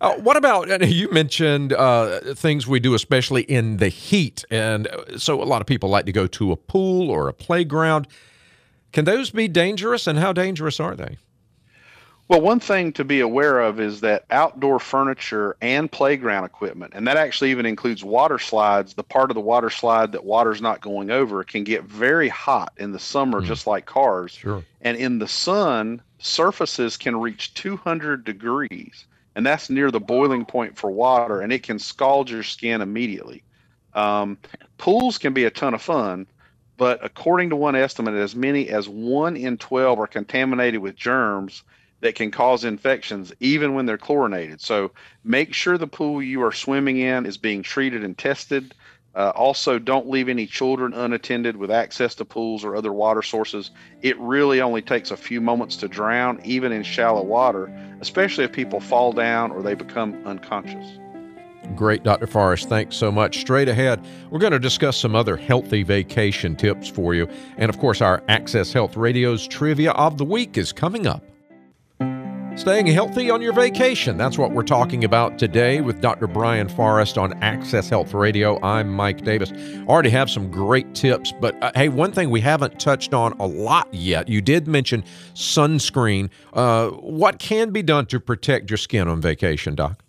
Uh, 0.00 0.14
what 0.14 0.36
about 0.36 0.88
you 0.88 1.10
mentioned 1.10 1.72
uh, 1.72 2.34
things 2.34 2.66
we 2.66 2.80
do, 2.80 2.94
especially 2.94 3.42
in 3.42 3.78
the 3.78 3.88
heat, 3.88 4.44
and 4.50 4.86
uh, 4.86 5.18
so 5.18 5.42
a 5.42 5.44
lot 5.44 5.60
of 5.60 5.66
people 5.66 5.88
like 5.88 6.06
to 6.06 6.12
go 6.12 6.26
to 6.28 6.52
a 6.52 6.56
pool 6.56 7.10
or 7.10 7.28
a 7.28 7.32
playground. 7.32 8.06
Can 8.92 9.04
those 9.04 9.30
be 9.30 9.48
dangerous, 9.48 10.06
and 10.06 10.18
how 10.18 10.32
dangerous 10.32 10.78
are 10.78 10.94
they? 10.94 11.18
Well, 12.32 12.40
one 12.40 12.60
thing 12.60 12.94
to 12.94 13.04
be 13.04 13.20
aware 13.20 13.60
of 13.60 13.78
is 13.78 14.00
that 14.00 14.24
outdoor 14.30 14.78
furniture 14.78 15.54
and 15.60 15.92
playground 15.92 16.46
equipment, 16.46 16.94
and 16.96 17.06
that 17.06 17.18
actually 17.18 17.50
even 17.50 17.66
includes 17.66 18.02
water 18.02 18.38
slides, 18.38 18.94
the 18.94 19.02
part 19.02 19.30
of 19.30 19.34
the 19.34 19.42
water 19.42 19.68
slide 19.68 20.12
that 20.12 20.24
water's 20.24 20.62
not 20.62 20.80
going 20.80 21.10
over 21.10 21.44
can 21.44 21.62
get 21.62 21.84
very 21.84 22.30
hot 22.30 22.72
in 22.78 22.90
the 22.90 22.98
summer, 22.98 23.42
mm. 23.42 23.44
just 23.44 23.66
like 23.66 23.84
cars. 23.84 24.32
Sure. 24.32 24.64
And 24.80 24.96
in 24.96 25.18
the 25.18 25.28
sun, 25.28 26.00
surfaces 26.20 26.96
can 26.96 27.20
reach 27.20 27.52
200 27.52 28.24
degrees, 28.24 29.04
and 29.36 29.44
that's 29.44 29.68
near 29.68 29.90
the 29.90 30.00
boiling 30.00 30.46
point 30.46 30.74
for 30.74 30.90
water, 30.90 31.42
and 31.42 31.52
it 31.52 31.62
can 31.62 31.78
scald 31.78 32.30
your 32.30 32.44
skin 32.44 32.80
immediately. 32.80 33.42
Um, 33.92 34.38
pools 34.78 35.18
can 35.18 35.34
be 35.34 35.44
a 35.44 35.50
ton 35.50 35.74
of 35.74 35.82
fun, 35.82 36.26
but 36.78 36.98
according 37.04 37.50
to 37.50 37.56
one 37.56 37.76
estimate, 37.76 38.14
as 38.14 38.34
many 38.34 38.70
as 38.70 38.88
one 38.88 39.36
in 39.36 39.58
12 39.58 40.00
are 40.00 40.06
contaminated 40.06 40.80
with 40.80 40.96
germs 40.96 41.62
that 42.02 42.16
can 42.16 42.30
cause 42.30 42.64
infections 42.64 43.32
even 43.40 43.74
when 43.74 43.86
they're 43.86 43.96
chlorinated. 43.96 44.60
So 44.60 44.90
make 45.24 45.54
sure 45.54 45.78
the 45.78 45.86
pool 45.86 46.20
you 46.20 46.42
are 46.42 46.52
swimming 46.52 46.98
in 46.98 47.24
is 47.24 47.38
being 47.38 47.62
treated 47.62 48.04
and 48.04 48.18
tested. 48.18 48.74
Uh, 49.14 49.30
also, 49.34 49.78
don't 49.78 50.08
leave 50.08 50.28
any 50.28 50.46
children 50.46 50.94
unattended 50.94 51.56
with 51.56 51.70
access 51.70 52.14
to 52.16 52.24
pools 52.24 52.64
or 52.64 52.74
other 52.74 52.92
water 52.92 53.22
sources. 53.22 53.70
It 54.00 54.18
really 54.18 54.60
only 54.60 54.82
takes 54.82 55.10
a 55.10 55.16
few 55.16 55.40
moments 55.40 55.76
to 55.76 55.88
drown, 55.88 56.40
even 56.44 56.72
in 56.72 56.82
shallow 56.82 57.22
water, 57.22 57.70
especially 58.00 58.44
if 58.44 58.52
people 58.52 58.80
fall 58.80 59.12
down 59.12 59.52
or 59.52 59.62
they 59.62 59.74
become 59.74 60.20
unconscious. 60.26 60.98
Great, 61.76 62.02
Dr. 62.02 62.26
Forrest. 62.26 62.68
Thanks 62.68 62.96
so 62.96 63.12
much. 63.12 63.38
Straight 63.38 63.68
ahead, 63.68 64.04
we're 64.30 64.40
going 64.40 64.52
to 64.52 64.58
discuss 64.58 64.96
some 64.96 65.14
other 65.14 65.36
healthy 65.36 65.82
vacation 65.82 66.56
tips 66.56 66.88
for 66.88 67.14
you. 67.14 67.28
And 67.58 67.68
of 67.68 67.78
course, 67.78 68.00
our 68.00 68.22
Access 68.28 68.72
Health 68.72 68.96
Radio's 68.96 69.46
Trivia 69.46 69.92
of 69.92 70.18
the 70.18 70.24
Week 70.24 70.58
is 70.58 70.72
coming 70.72 71.06
up. 71.06 71.22
Staying 72.54 72.86
healthy 72.86 73.30
on 73.30 73.40
your 73.40 73.54
vacation. 73.54 74.18
That's 74.18 74.36
what 74.36 74.52
we're 74.52 74.62
talking 74.62 75.04
about 75.04 75.38
today 75.38 75.80
with 75.80 76.02
Dr. 76.02 76.26
Brian 76.26 76.68
Forrest 76.68 77.16
on 77.16 77.32
Access 77.42 77.88
Health 77.88 78.12
Radio. 78.12 78.62
I'm 78.62 78.92
Mike 78.92 79.24
Davis. 79.24 79.50
Already 79.88 80.10
have 80.10 80.30
some 80.30 80.50
great 80.50 80.94
tips, 80.94 81.32
but 81.32 81.60
uh, 81.62 81.72
hey, 81.74 81.88
one 81.88 82.12
thing 82.12 82.28
we 82.28 82.42
haven't 82.42 82.78
touched 82.78 83.14
on 83.14 83.32
a 83.40 83.46
lot 83.46 83.92
yet. 83.92 84.28
You 84.28 84.42
did 84.42 84.68
mention 84.68 85.02
sunscreen. 85.34 86.28
Uh, 86.52 86.90
what 86.90 87.38
can 87.38 87.70
be 87.70 87.82
done 87.82 88.04
to 88.06 88.20
protect 88.20 88.70
your 88.70 88.76
skin 88.76 89.08
on 89.08 89.22
vacation, 89.22 89.74
Doc? 89.74 90.04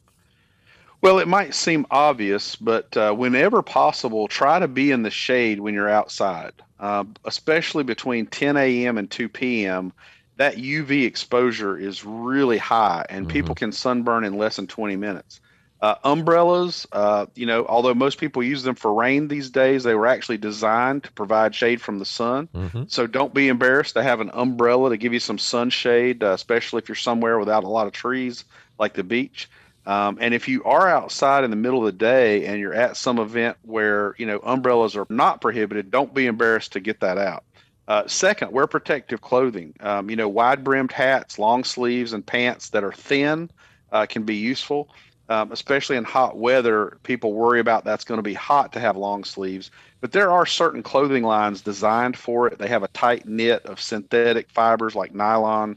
Well, 1.02 1.20
it 1.20 1.30
might 1.30 1.56
seem 1.56 1.88
obvious, 1.92 2.58
but 2.58 2.96
uh, 2.98 3.14
whenever 3.14 3.62
possible, 3.62 4.28
try 4.28 4.60
to 4.60 4.68
be 4.68 4.92
in 4.92 5.04
the 5.04 5.10
shade 5.10 5.62
when 5.62 5.74
you're 5.74 5.90
outside, 5.90 6.54
uh, 6.82 7.06
especially 7.24 7.84
between 7.84 8.26
10 8.28 8.58
a.m. 8.58 8.98
and 8.98 9.10
2 9.10 9.30
p.m 9.30 9.94
that 10.38 10.56
UV 10.56 11.06
exposure 11.06 11.78
is 11.78 12.04
really 12.04 12.58
high, 12.58 13.06
and 13.10 13.26
mm-hmm. 13.26 13.34
people 13.34 13.56
can 13.56 13.72
sunburn 13.72 14.24
in 14.24 14.38
less 14.38 14.56
than 14.56 14.68
20 14.68 14.96
minutes. 14.96 15.40
Uh, 15.84 15.96
umbrellas, 16.06 16.88
uh, 16.94 17.26
you 17.36 17.46
know, 17.46 17.66
although 17.66 17.94
most 17.94 18.18
people 18.18 18.42
use 18.42 18.64
them 18.64 18.74
for 18.74 18.94
rain 18.94 19.28
these 19.28 19.50
days, 19.50 19.84
they 19.84 19.94
were 19.94 20.08
actually 20.08 20.38
designed 20.38 21.04
to 21.04 21.12
provide 21.12 21.54
shade 21.54 21.82
from 21.82 22.00
the 22.00 22.06
sun. 22.06 22.48
Mm-hmm. 22.56 22.84
So 22.88 23.06
don't 23.06 23.34
be 23.34 23.50
embarrassed 23.50 23.96
to 23.96 24.02
have 24.04 24.22
an 24.22 24.32
umbrella 24.34 24.92
to 24.92 24.98
give 24.98 25.12
you 25.12 25.20
some 25.20 25.38
sunshade, 25.38 26.24
uh, 26.24 26.28
especially 26.28 26.80
if 26.82 26.88
you're 26.88 26.96
somewhere 26.96 27.38
without 27.38 27.66
a 27.66 27.68
lot 27.68 27.86
of 27.86 27.92
trees 27.92 28.46
like 28.80 28.94
the 28.94 29.04
beach. 29.04 29.50
Um, 29.86 30.20
and 30.22 30.34
if 30.34 30.48
you 30.48 30.64
are 30.64 30.88
outside 30.88 31.44
in 31.44 31.50
the 31.50 31.58
middle 31.58 31.80
of 31.80 31.86
the 31.86 31.98
day 31.98 32.46
and 32.46 32.62
you're 32.62 32.74
at 32.74 32.96
some 32.96 33.20
event 33.20 33.58
where 33.64 34.16
you 34.18 34.26
know 34.26 34.40
umbrellas 34.42 34.96
are 34.96 35.06
not 35.10 35.42
prohibited, 35.42 35.92
don't 35.92 36.14
be 36.14 36.28
embarrassed 36.28 36.74
to 36.74 36.80
get 36.80 37.02
that 37.02 37.18
out. 37.18 37.44
Uh, 37.88 38.08
second, 38.08 38.52
wear 38.52 38.66
protective 38.66 39.22
clothing. 39.22 39.74
Um, 39.82 40.10
you 40.10 40.16
know, 40.16 40.30
wide 40.30 40.64
brimmed 40.64 40.92
hats, 40.92 41.38
long 41.38 41.64
sleeves, 41.64 42.14
and 42.14 42.26
pants 42.26 42.70
that 42.70 42.84
are 42.84 42.94
thin 42.94 43.50
uh, 43.92 44.06
can 44.06 44.24
be 44.24 44.36
useful, 44.36 44.90
um, 45.28 45.52
especially 45.52 45.98
in 45.98 46.06
hot 46.06 46.38
weather. 46.38 46.98
People 47.04 47.34
worry 47.34 47.60
about 47.60 47.84
that's 47.84 48.06
going 48.06 48.20
to 48.20 48.24
be 48.24 48.34
hot 48.34 48.72
to 48.74 48.80
have 48.80 48.96
long 48.96 49.26
sleeves, 49.26 49.70
but 50.00 50.14
there 50.14 50.32
are 50.32 50.46
certain 50.46 50.82
clothing 50.82 51.24
lines 51.24 51.62
designed 51.62 52.18
for 52.18 52.48
it. 52.48 52.58
They 52.58 52.70
have 52.70 52.84
a 52.84 52.88
tight 52.90 53.28
knit 53.28 53.66
of 53.66 53.82
synthetic 53.82 54.50
fibers 54.50 54.96
like 54.96 55.14
nylon, 55.14 55.76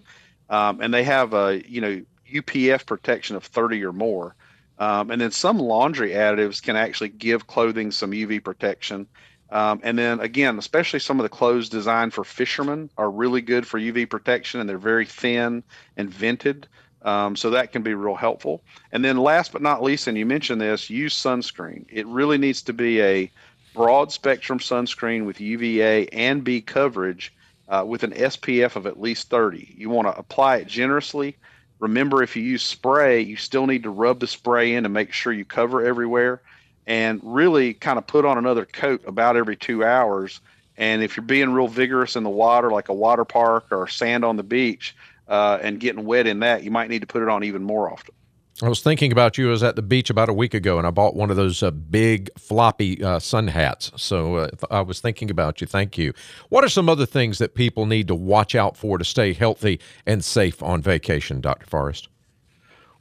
um, 0.49 0.81
and 0.81 0.95
they 0.95 1.03
have 1.03 1.35
a 1.35 1.61
you 1.69 1.81
know 1.81 2.03
UPF 2.33 2.87
protection 2.87 3.37
of 3.37 3.45
30 3.45 3.85
or 3.85 3.93
more. 3.93 4.35
Um, 4.79 5.11
and 5.11 5.21
then 5.21 5.31
some 5.31 5.59
laundry 5.59 6.11
additives 6.11 6.63
can 6.63 6.77
actually 6.77 7.09
give 7.09 7.47
clothing 7.47 7.91
some 7.91 8.11
UV 8.11 8.45
protection. 8.45 9.07
Um, 9.51 9.81
and 9.83 9.99
then 9.99 10.21
again, 10.21 10.59
especially 10.59 10.99
some 10.99 11.21
of 11.21 11.23
the 11.23 11.29
clothes 11.29 11.69
designed 11.69 12.13
for 12.13 12.25
fishermen 12.25 12.91
are 12.99 13.11
really 13.11 13.41
good 13.41 13.67
for 13.67 13.79
UV 13.79 14.11
protection 14.11 14.61
and 14.61 14.69
they're 14.69 14.79
very 14.79 15.07
thin 15.07 15.63
and 15.97 16.11
vented. 16.11 16.67
Um, 17.03 17.37
so 17.37 17.51
that 17.51 17.71
can 17.71 17.83
be 17.83 17.95
real 17.95 18.17
helpful. 18.17 18.65
And 18.91 19.05
then 19.05 19.17
last 19.17 19.53
but 19.53 19.63
not 19.63 19.83
least, 19.83 20.09
and 20.09 20.19
you 20.19 20.27
mentioned 20.27 20.61
this, 20.61 20.91
use 20.91 21.15
sunscreen. 21.15 21.85
It 21.89 22.07
really 22.09 22.37
needs 22.37 22.63
to 22.63 22.73
be 22.73 23.01
a 23.01 23.31
broad 23.75 24.11
spectrum 24.11 24.59
sunscreen 24.59 25.25
with 25.25 25.41
UVA 25.41 26.09
and 26.09 26.43
B 26.43 26.61
coverage 26.61 27.33
uh, 27.69 27.85
with 27.87 28.03
an 28.03 28.13
SPF 28.13 28.75
of 28.75 28.87
at 28.87 29.01
least 29.01 29.31
30. 29.31 29.75
You 29.77 29.89
want 29.89 30.09
to 30.09 30.19
apply 30.19 30.57
it 30.57 30.67
generously. 30.67 31.37
Remember, 31.79 32.23
if 32.23 32.35
you 32.35 32.43
use 32.43 32.65
spray, 32.65 33.21
you 33.21 33.37
still 33.37 33.67
need 33.67 33.85
to 33.85 33.91
rub 33.91 34.19
the 34.19 34.27
spray 34.27 34.75
in 34.75 34.83
to 34.83 34.89
make 34.89 35.13
sure 35.13 35.33
you 35.33 35.45
cover 35.45 35.85
everywhere 35.85 36.41
and 36.87 37.21
really 37.23 37.75
kind 37.75 37.99
of 37.99 38.07
put 38.07 38.25
on 38.25 38.39
another 38.39 38.65
coat 38.65 39.03
about 39.07 39.37
every 39.37 39.57
two 39.57 39.85
hours. 39.85 40.41
And 40.77 41.03
if 41.03 41.17
you're 41.17 41.25
being 41.25 41.51
real 41.51 41.69
vigorous 41.69 42.17
in 42.17 42.23
the 42.23 42.31
water, 42.31 42.71
like 42.71 42.89
a 42.89 42.95
water 42.95 43.25
park 43.25 43.67
or 43.71 43.89
sand 43.89 44.25
on 44.25 44.37
the 44.37 44.43
beach, 44.43 44.95
uh, 45.29 45.59
and 45.61 45.81
getting 45.81 46.05
wet 46.05 46.27
in 46.27 46.41
that, 46.41 46.63
you 46.63 46.71
might 46.71 46.89
need 46.89 47.01
to 47.01 47.07
put 47.07 47.23
it 47.23 47.29
on 47.29 47.43
even 47.43 47.63
more 47.63 47.91
often. 47.91 48.15
I 48.63 48.71
was 48.71 48.81
thinking 48.81 49.13
about 49.13 49.37
you. 49.37 49.49
I 49.49 49.51
was 49.51 49.63
at 49.63 49.77
the 49.77 49.83
beach 49.83 50.09
about 50.09 50.31
a 50.31 50.33
week 50.33 50.55
ago, 50.55 50.79
and 50.79 50.87
I 50.87 50.91
bought 50.91 51.15
one 51.15 51.29
of 51.29 51.37
those 51.37 51.63
uh, 51.63 51.71
big 51.71 52.31
floppy 52.39 53.03
uh, 53.05 53.19
sun 53.19 53.49
hats. 53.49 53.93
So 53.97 54.37
uh, 54.37 54.49
I 54.71 54.81
was 54.81 54.99
thinking 54.99 55.31
about 55.31 55.61
you. 55.61 55.67
Thank 55.67 55.99
you. 55.99 56.15
What 56.49 56.65
are 56.65 56.71
some 56.71 56.89
other 56.89 57.05
things 57.05 57.37
that 57.37 57.55
people 57.55 57.85
need 57.85 58.09
to 58.09 58.15
watch 58.15 58.55
out 58.55 58.75
for 58.75 58.97
to 58.97 59.05
stay 59.05 59.35
healthy 59.35 59.79
and 60.07 60.25
safe 60.25 60.63
on 60.63 60.81
vacation, 60.81 61.43
Dr. 61.43 61.67
Forrest? 61.67 62.09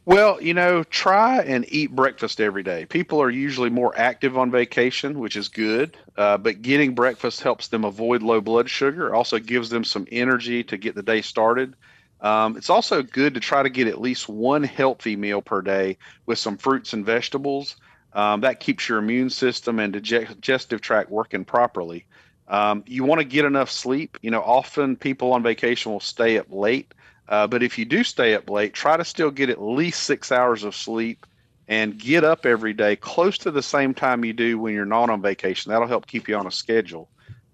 Well, 0.06 0.40
you 0.42 0.54
know, 0.54 0.84
try 0.84 1.42
and 1.42 1.66
eat 1.70 1.96
breakfast 1.96 2.40
every 2.40 2.62
day. 2.62 2.86
People 2.86 3.20
are 3.22 3.30
usually 3.30 3.72
more 3.72 3.92
active 3.98 4.38
on 4.38 4.52
vacation, 4.52 5.20
which 5.20 5.36
is 5.36 5.48
good, 5.48 5.98
uh, 6.16 6.38
but 6.38 6.62
getting 6.62 6.94
breakfast 6.94 7.42
helps 7.42 7.70
them 7.70 7.84
avoid 7.86 8.22
low 8.22 8.40
blood 8.40 8.70
sugar, 8.70 9.16
also 9.16 9.40
gives 9.40 9.70
them 9.70 9.84
some 9.84 10.08
energy 10.12 10.64
to 10.66 10.78
get 10.78 10.94
the 10.94 11.02
day 11.02 11.22
started. 11.22 11.76
Um, 12.22 12.56
it's 12.56 12.70
also 12.70 13.02
good 13.02 13.34
to 13.34 13.40
try 13.40 13.64
to 13.64 13.70
get 13.70 13.88
at 13.88 14.00
least 14.00 14.30
one 14.30 14.64
healthy 14.64 15.16
meal 15.16 15.42
per 15.42 15.62
day 15.62 15.98
with 16.28 16.38
some 16.38 16.58
fruits 16.58 16.94
and 16.94 17.04
vegetables. 17.06 17.76
Um, 18.14 18.42
that 18.42 18.60
keeps 18.60 18.88
your 18.88 19.00
immune 19.00 19.30
system 19.32 19.80
and 19.80 19.92
digestive 19.92 20.82
tract 20.82 21.10
working 21.10 21.46
properly. 21.46 22.06
Um, 22.48 22.84
you 22.86 23.04
want 23.04 23.20
to 23.22 23.26
get 23.26 23.46
enough 23.46 23.72
sleep. 23.72 24.18
You 24.22 24.30
know, 24.32 24.42
often 24.42 24.98
people 24.98 25.34
on 25.34 25.42
vacation 25.42 25.92
will 25.92 26.00
stay 26.00 26.38
up 26.38 26.48
late, 26.52 26.94
uh, 27.28 27.48
but 27.48 27.64
if 27.64 27.78
you 27.78 27.86
do 27.86 28.04
stay 28.04 28.36
up 28.36 28.50
late, 28.50 28.74
try 28.74 28.98
to 28.98 29.06
still 29.06 29.32
get 29.32 29.50
at 29.50 29.62
least 29.62 30.04
six 30.04 30.32
hours 30.32 30.64
of 30.64 30.76
sleep 30.76 31.26
and 31.68 31.98
get 31.98 32.24
up 32.24 32.46
every 32.46 32.74
day 32.74 32.96
close 32.96 33.38
to 33.40 33.52
the 33.52 33.64
same 33.64 33.94
time 33.94 34.24
you 34.24 34.34
do 34.34 34.60
when 34.60 34.74
you're 34.74 34.86
not 34.86 35.10
on 35.10 35.22
vacation. 35.22 35.72
That'll 35.72 35.88
help 35.88 36.06
keep 36.06 36.28
you 36.28 36.36
on 36.36 36.46
a 36.46 36.52
schedule. 36.52 37.10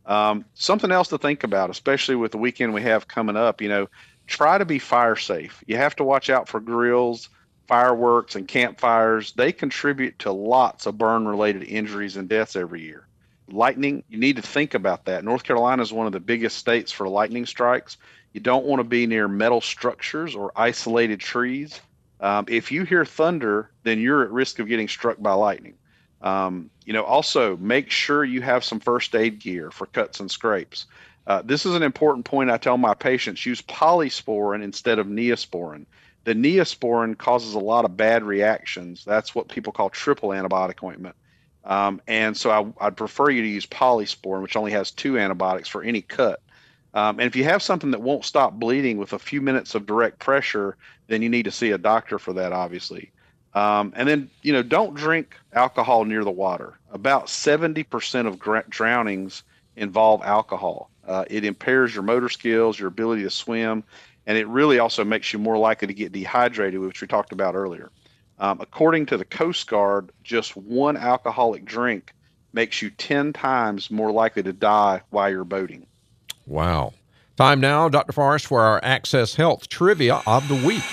Um, 0.05 0.43
something 0.55 0.91
else 0.91 1.07
to 1.09 1.17
think 1.17 1.43
about, 1.43 1.69
especially 1.69 2.15
with 2.15 2.31
the 2.31 2.37
weekend 2.37 2.73
we 2.73 2.81
have 2.81 3.07
coming 3.07 3.37
up, 3.37 3.61
you 3.61 3.69
know, 3.69 3.87
try 4.27 4.57
to 4.57 4.65
be 4.65 4.79
fire 4.79 5.15
safe. 5.15 5.63
You 5.67 5.77
have 5.77 5.95
to 5.97 6.03
watch 6.03 6.29
out 6.29 6.49
for 6.49 6.59
grills, 6.59 7.29
fireworks, 7.67 8.35
and 8.35 8.47
campfires. 8.47 9.31
They 9.33 9.53
contribute 9.53 10.19
to 10.19 10.31
lots 10.31 10.85
of 10.85 10.97
burn 10.97 11.27
related 11.27 11.63
injuries 11.63 12.17
and 12.17 12.27
deaths 12.27 12.55
every 12.55 12.81
year. 12.81 13.07
Lightning, 13.51 14.03
you 14.09 14.17
need 14.17 14.37
to 14.37 14.41
think 14.41 14.73
about 14.73 15.05
that. 15.05 15.23
North 15.23 15.43
Carolina 15.43 15.81
is 15.81 15.93
one 15.93 16.07
of 16.07 16.13
the 16.13 16.19
biggest 16.19 16.57
states 16.57 16.91
for 16.91 17.07
lightning 17.07 17.45
strikes. 17.45 17.97
You 18.33 18.39
don't 18.39 18.65
want 18.65 18.79
to 18.79 18.83
be 18.83 19.07
near 19.07 19.27
metal 19.27 19.61
structures 19.61 20.35
or 20.35 20.51
isolated 20.55 21.19
trees. 21.19 21.79
Um, 22.19 22.45
if 22.47 22.71
you 22.71 22.83
hear 22.83 23.03
thunder, 23.03 23.71
then 23.83 23.99
you're 23.99 24.23
at 24.23 24.31
risk 24.31 24.59
of 24.59 24.67
getting 24.67 24.87
struck 24.87 25.21
by 25.21 25.33
lightning. 25.33 25.73
Um, 26.21 26.69
you 26.85 26.93
know, 26.93 27.03
also 27.03 27.57
make 27.57 27.89
sure 27.89 28.23
you 28.23 28.41
have 28.41 28.63
some 28.63 28.79
first 28.79 29.15
aid 29.15 29.39
gear 29.39 29.71
for 29.71 29.87
cuts 29.87 30.19
and 30.19 30.29
scrapes. 30.29 30.85
Uh, 31.27 31.41
this 31.43 31.65
is 31.65 31.75
an 31.75 31.83
important 31.83 32.25
point 32.25 32.49
I 32.49 32.57
tell 32.57 32.77
my 32.77 32.93
patients 32.93 33.45
use 33.45 33.61
polysporin 33.61 34.63
instead 34.63 34.99
of 34.99 35.07
neosporin. 35.07 35.85
The 36.23 36.35
neosporin 36.35 37.17
causes 37.17 37.55
a 37.55 37.59
lot 37.59 37.85
of 37.85 37.97
bad 37.97 38.23
reactions. 38.23 39.03
That's 39.05 39.33
what 39.33 39.47
people 39.47 39.73
call 39.73 39.89
triple 39.89 40.29
antibiotic 40.29 40.83
ointment. 40.83 41.15
Um, 41.63 42.01
and 42.07 42.35
so 42.35 42.49
I, 42.49 42.85
would 42.85 42.97
prefer 42.97 43.29
you 43.29 43.41
to 43.41 43.47
use 43.47 43.65
polysporin, 43.65 44.41
which 44.41 44.55
only 44.55 44.71
has 44.71 44.91
two 44.91 45.19
antibiotics 45.19 45.69
for 45.69 45.83
any 45.83 46.01
cut. 46.01 46.41
Um, 46.93 47.19
and 47.19 47.27
if 47.27 47.35
you 47.35 47.43
have 47.45 47.61
something 47.61 47.91
that 47.91 48.01
won't 48.01 48.25
stop 48.25 48.53
bleeding 48.53 48.97
with 48.97 49.13
a 49.13 49.19
few 49.19 49.41
minutes 49.41 49.75
of 49.75 49.85
direct 49.85 50.19
pressure, 50.19 50.75
then 51.07 51.21
you 51.21 51.29
need 51.29 51.43
to 51.43 51.51
see 51.51 51.71
a 51.71 51.77
doctor 51.77 52.19
for 52.19 52.33
that, 52.33 52.51
obviously. 52.51 53.11
Um, 53.53 53.93
and 53.95 54.07
then, 54.07 54.29
you 54.41 54.53
know, 54.53 54.63
don't 54.63 54.95
drink 54.95 55.35
alcohol 55.53 56.05
near 56.05 56.23
the 56.23 56.31
water. 56.31 56.77
About 56.91 57.27
70% 57.27 58.27
of 58.27 58.39
gra- 58.39 58.65
drownings 58.69 59.43
involve 59.75 60.21
alcohol. 60.23 60.89
Uh, 61.07 61.25
it 61.29 61.43
impairs 61.45 61.93
your 61.93 62.03
motor 62.03 62.29
skills, 62.29 62.79
your 62.79 62.87
ability 62.87 63.23
to 63.23 63.29
swim, 63.29 63.83
and 64.25 64.37
it 64.37 64.47
really 64.47 64.79
also 64.79 65.03
makes 65.03 65.33
you 65.33 65.39
more 65.39 65.57
likely 65.57 65.87
to 65.87 65.93
get 65.93 66.11
dehydrated, 66.11 66.79
which 66.79 67.01
we 67.01 67.07
talked 67.07 67.31
about 67.31 67.55
earlier. 67.55 67.89
Um, 68.41 68.59
according 68.59 69.05
to 69.05 69.17
the 69.17 69.23
Coast 69.23 69.67
Guard, 69.67 70.11
just 70.23 70.57
one 70.57 70.97
alcoholic 70.97 71.63
drink 71.63 72.15
makes 72.53 72.81
you 72.81 72.89
10 72.89 73.33
times 73.33 73.91
more 73.91 74.11
likely 74.11 74.41
to 74.41 74.51
die 74.51 75.01
while 75.11 75.29
you're 75.29 75.43
boating. 75.45 75.85
Wow. 76.47 76.93
Time 77.37 77.61
now, 77.61 77.87
Dr. 77.87 78.11
Forrest, 78.11 78.47
for 78.47 78.61
our 78.61 78.83
Access 78.83 79.35
Health 79.35 79.69
trivia 79.69 80.23
of 80.25 80.47
the 80.47 80.55
week. 80.55 80.83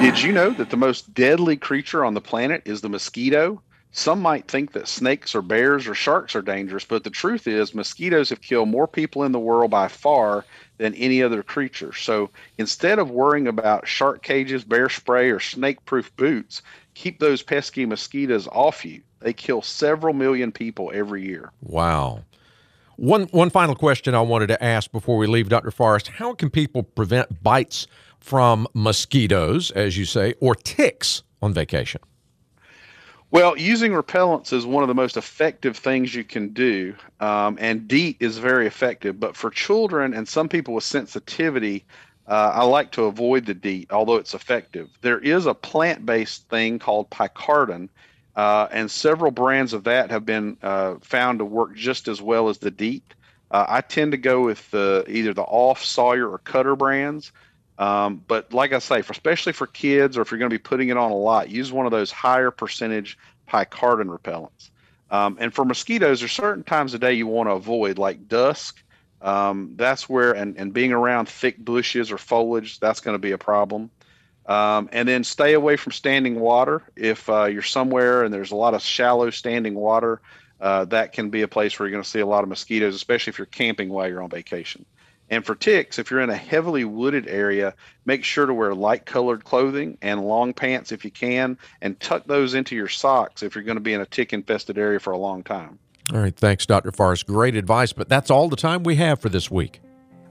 Did 0.00 0.22
you 0.22 0.30
know 0.32 0.50
that 0.50 0.70
the 0.70 0.76
most 0.76 1.12
deadly 1.12 1.56
creature 1.56 2.04
on 2.04 2.14
the 2.14 2.20
planet 2.20 2.62
is 2.64 2.80
the 2.80 2.88
mosquito? 2.88 3.60
Some 3.94 4.20
might 4.20 4.48
think 4.48 4.72
that 4.72 4.88
snakes 4.88 5.34
or 5.34 5.42
bears 5.42 5.86
or 5.86 5.94
sharks 5.94 6.34
are 6.34 6.40
dangerous, 6.40 6.84
but 6.84 7.04
the 7.04 7.10
truth 7.10 7.46
is, 7.46 7.74
mosquitoes 7.74 8.30
have 8.30 8.40
killed 8.40 8.70
more 8.70 8.88
people 8.88 9.22
in 9.22 9.32
the 9.32 9.38
world 9.38 9.70
by 9.70 9.88
far 9.88 10.46
than 10.78 10.94
any 10.94 11.22
other 11.22 11.42
creature. 11.42 11.92
So 11.92 12.30
instead 12.56 12.98
of 12.98 13.10
worrying 13.10 13.46
about 13.46 13.86
shark 13.86 14.22
cages, 14.22 14.64
bear 14.64 14.88
spray, 14.88 15.30
or 15.30 15.40
snake 15.40 15.84
proof 15.84 16.14
boots, 16.16 16.62
keep 16.94 17.20
those 17.20 17.42
pesky 17.42 17.84
mosquitoes 17.84 18.48
off 18.48 18.82
you. 18.82 19.02
They 19.20 19.34
kill 19.34 19.60
several 19.60 20.14
million 20.14 20.52
people 20.52 20.90
every 20.94 21.26
year. 21.26 21.52
Wow. 21.60 22.24
One, 22.96 23.24
one 23.24 23.50
final 23.50 23.74
question 23.74 24.14
I 24.14 24.22
wanted 24.22 24.46
to 24.48 24.64
ask 24.64 24.90
before 24.90 25.18
we 25.18 25.26
leave, 25.26 25.50
Dr. 25.50 25.70
Forrest. 25.70 26.08
How 26.08 26.32
can 26.32 26.48
people 26.48 26.82
prevent 26.82 27.42
bites 27.42 27.86
from 28.20 28.66
mosquitoes, 28.72 29.70
as 29.72 29.98
you 29.98 30.06
say, 30.06 30.32
or 30.40 30.54
ticks 30.54 31.22
on 31.42 31.52
vacation? 31.52 32.00
Well, 33.32 33.56
using 33.56 33.92
repellents 33.92 34.52
is 34.52 34.66
one 34.66 34.84
of 34.84 34.88
the 34.88 34.94
most 34.94 35.16
effective 35.16 35.78
things 35.78 36.14
you 36.14 36.22
can 36.22 36.50
do, 36.50 36.94
um, 37.18 37.56
and 37.58 37.88
DEET 37.88 38.18
is 38.20 38.36
very 38.36 38.66
effective. 38.66 39.18
But 39.18 39.34
for 39.34 39.48
children 39.48 40.12
and 40.12 40.28
some 40.28 40.50
people 40.50 40.74
with 40.74 40.84
sensitivity, 40.84 41.86
uh, 42.28 42.52
I 42.54 42.64
like 42.64 42.90
to 42.92 43.04
avoid 43.04 43.46
the 43.46 43.54
DEET, 43.54 43.90
although 43.90 44.16
it's 44.16 44.34
effective. 44.34 44.90
There 45.00 45.18
is 45.18 45.46
a 45.46 45.54
plant 45.54 46.04
based 46.04 46.46
thing 46.50 46.78
called 46.78 47.08
picaridin, 47.08 47.88
uh, 48.36 48.68
and 48.70 48.90
several 48.90 49.30
brands 49.30 49.72
of 49.72 49.84
that 49.84 50.10
have 50.10 50.26
been 50.26 50.58
uh, 50.62 50.96
found 51.00 51.38
to 51.38 51.46
work 51.46 51.74
just 51.74 52.08
as 52.08 52.20
well 52.20 52.50
as 52.50 52.58
the 52.58 52.70
DEET. 52.70 53.14
Uh, 53.50 53.64
I 53.66 53.80
tend 53.80 54.12
to 54.12 54.18
go 54.18 54.42
with 54.42 54.70
the, 54.72 55.06
either 55.08 55.32
the 55.32 55.40
off, 55.40 55.82
Sawyer, 55.82 56.30
or 56.30 56.36
Cutter 56.36 56.76
brands. 56.76 57.32
Um, 57.78 58.22
but 58.28 58.52
like 58.52 58.72
I 58.72 58.78
say, 58.78 59.02
for 59.02 59.12
especially 59.12 59.52
for 59.52 59.66
kids, 59.66 60.16
or 60.16 60.22
if 60.22 60.30
you're 60.30 60.38
going 60.38 60.50
to 60.50 60.54
be 60.54 60.62
putting 60.62 60.90
it 60.90 60.96
on 60.96 61.10
a 61.10 61.16
lot, 61.16 61.48
use 61.48 61.72
one 61.72 61.86
of 61.86 61.92
those 61.92 62.10
higher 62.10 62.50
percentage 62.50 63.18
picaridin 63.48 64.16
repellents. 64.16 64.70
Um, 65.10 65.36
and 65.40 65.52
for 65.52 65.64
mosquitoes, 65.64 66.20
there's 66.20 66.32
certain 66.32 66.64
times 66.64 66.94
of 66.94 67.00
day 67.00 67.12
you 67.12 67.26
want 67.26 67.48
to 67.48 67.52
avoid, 67.52 67.98
like 67.98 68.28
dusk. 68.28 68.82
Um, 69.20 69.74
that's 69.76 70.08
where, 70.08 70.32
and, 70.32 70.56
and 70.56 70.72
being 70.72 70.92
around 70.92 71.28
thick 71.28 71.58
bushes 71.58 72.10
or 72.10 72.18
foliage, 72.18 72.80
that's 72.80 73.00
going 73.00 73.14
to 73.14 73.18
be 73.20 73.32
a 73.32 73.38
problem. 73.38 73.90
Um, 74.46 74.88
and 74.90 75.06
then 75.06 75.22
stay 75.22 75.52
away 75.52 75.76
from 75.76 75.92
standing 75.92 76.40
water. 76.40 76.82
If 76.96 77.28
uh, 77.28 77.44
you're 77.44 77.62
somewhere 77.62 78.24
and 78.24 78.34
there's 78.34 78.50
a 78.50 78.56
lot 78.56 78.74
of 78.74 78.82
shallow 78.82 79.30
standing 79.30 79.74
water, 79.74 80.20
uh, 80.60 80.86
that 80.86 81.12
can 81.12 81.30
be 81.30 81.42
a 81.42 81.48
place 81.48 81.78
where 81.78 81.86
you're 81.86 81.92
going 81.92 82.04
to 82.04 82.08
see 82.08 82.20
a 82.20 82.26
lot 82.26 82.42
of 82.42 82.48
mosquitoes, 82.48 82.94
especially 82.94 83.30
if 83.30 83.38
you're 83.38 83.46
camping 83.46 83.88
while 83.88 84.08
you're 84.08 84.22
on 84.22 84.30
vacation. 84.30 84.84
And 85.32 85.46
for 85.46 85.54
ticks, 85.54 85.98
if 85.98 86.10
you're 86.10 86.20
in 86.20 86.28
a 86.28 86.36
heavily 86.36 86.84
wooded 86.84 87.26
area, 87.26 87.72
make 88.04 88.22
sure 88.22 88.44
to 88.44 88.52
wear 88.52 88.74
light 88.74 89.06
colored 89.06 89.44
clothing 89.44 89.96
and 90.02 90.20
long 90.20 90.52
pants 90.52 90.92
if 90.92 91.06
you 91.06 91.10
can, 91.10 91.56
and 91.80 91.98
tuck 92.00 92.26
those 92.26 92.52
into 92.52 92.76
your 92.76 92.86
socks 92.86 93.42
if 93.42 93.54
you're 93.54 93.64
going 93.64 93.78
to 93.78 93.82
be 93.82 93.94
in 93.94 94.02
a 94.02 94.06
tick 94.06 94.34
infested 94.34 94.76
area 94.76 95.00
for 95.00 95.14
a 95.14 95.16
long 95.16 95.42
time. 95.42 95.78
All 96.12 96.20
right. 96.20 96.36
Thanks, 96.36 96.66
Dr. 96.66 96.92
Forrest. 96.92 97.26
Great 97.26 97.56
advice, 97.56 97.94
but 97.94 98.10
that's 98.10 98.30
all 98.30 98.50
the 98.50 98.56
time 98.56 98.82
we 98.82 98.96
have 98.96 99.20
for 99.20 99.30
this 99.30 99.50
week. 99.50 99.80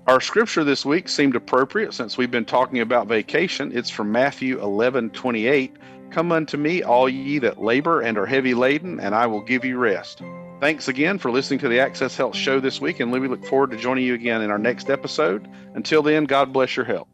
Our 0.05 0.21
scripture 0.21 0.63
this 0.63 0.85
week 0.85 1.09
seemed 1.09 1.35
appropriate 1.35 1.95
since 1.95 2.15
we've 2.15 2.29
been 2.29 2.45
talking 2.45 2.79
about 2.79 3.07
vacation. 3.07 3.75
It's 3.75 3.89
from 3.89 4.11
Matthew 4.11 4.61
11 4.61 5.09
28. 5.09 5.77
Come 6.11 6.31
unto 6.31 6.57
me, 6.57 6.83
all 6.83 7.09
ye 7.09 7.39
that 7.39 7.59
labor 7.59 8.01
and 8.01 8.19
are 8.19 8.27
heavy 8.27 8.53
laden, 8.53 8.99
and 8.99 9.15
I 9.15 9.25
will 9.25 9.41
give 9.41 9.65
you 9.65 9.79
rest. 9.79 10.21
Thanks 10.61 10.87
again 10.87 11.17
for 11.17 11.31
listening 11.31 11.59
to 11.61 11.69
the 11.69 11.79
Access 11.79 12.15
Health 12.15 12.35
Show 12.35 12.59
this 12.59 12.79
week, 12.79 12.99
and 12.99 13.11
we 13.11 13.27
look 13.27 13.43
forward 13.47 13.71
to 13.71 13.77
joining 13.77 14.05
you 14.05 14.13
again 14.13 14.43
in 14.43 14.51
our 14.51 14.59
next 14.59 14.91
episode. 14.91 15.49
Until 15.73 16.03
then, 16.03 16.25
God 16.25 16.53
bless 16.53 16.75
your 16.75 16.85
health. 16.85 17.07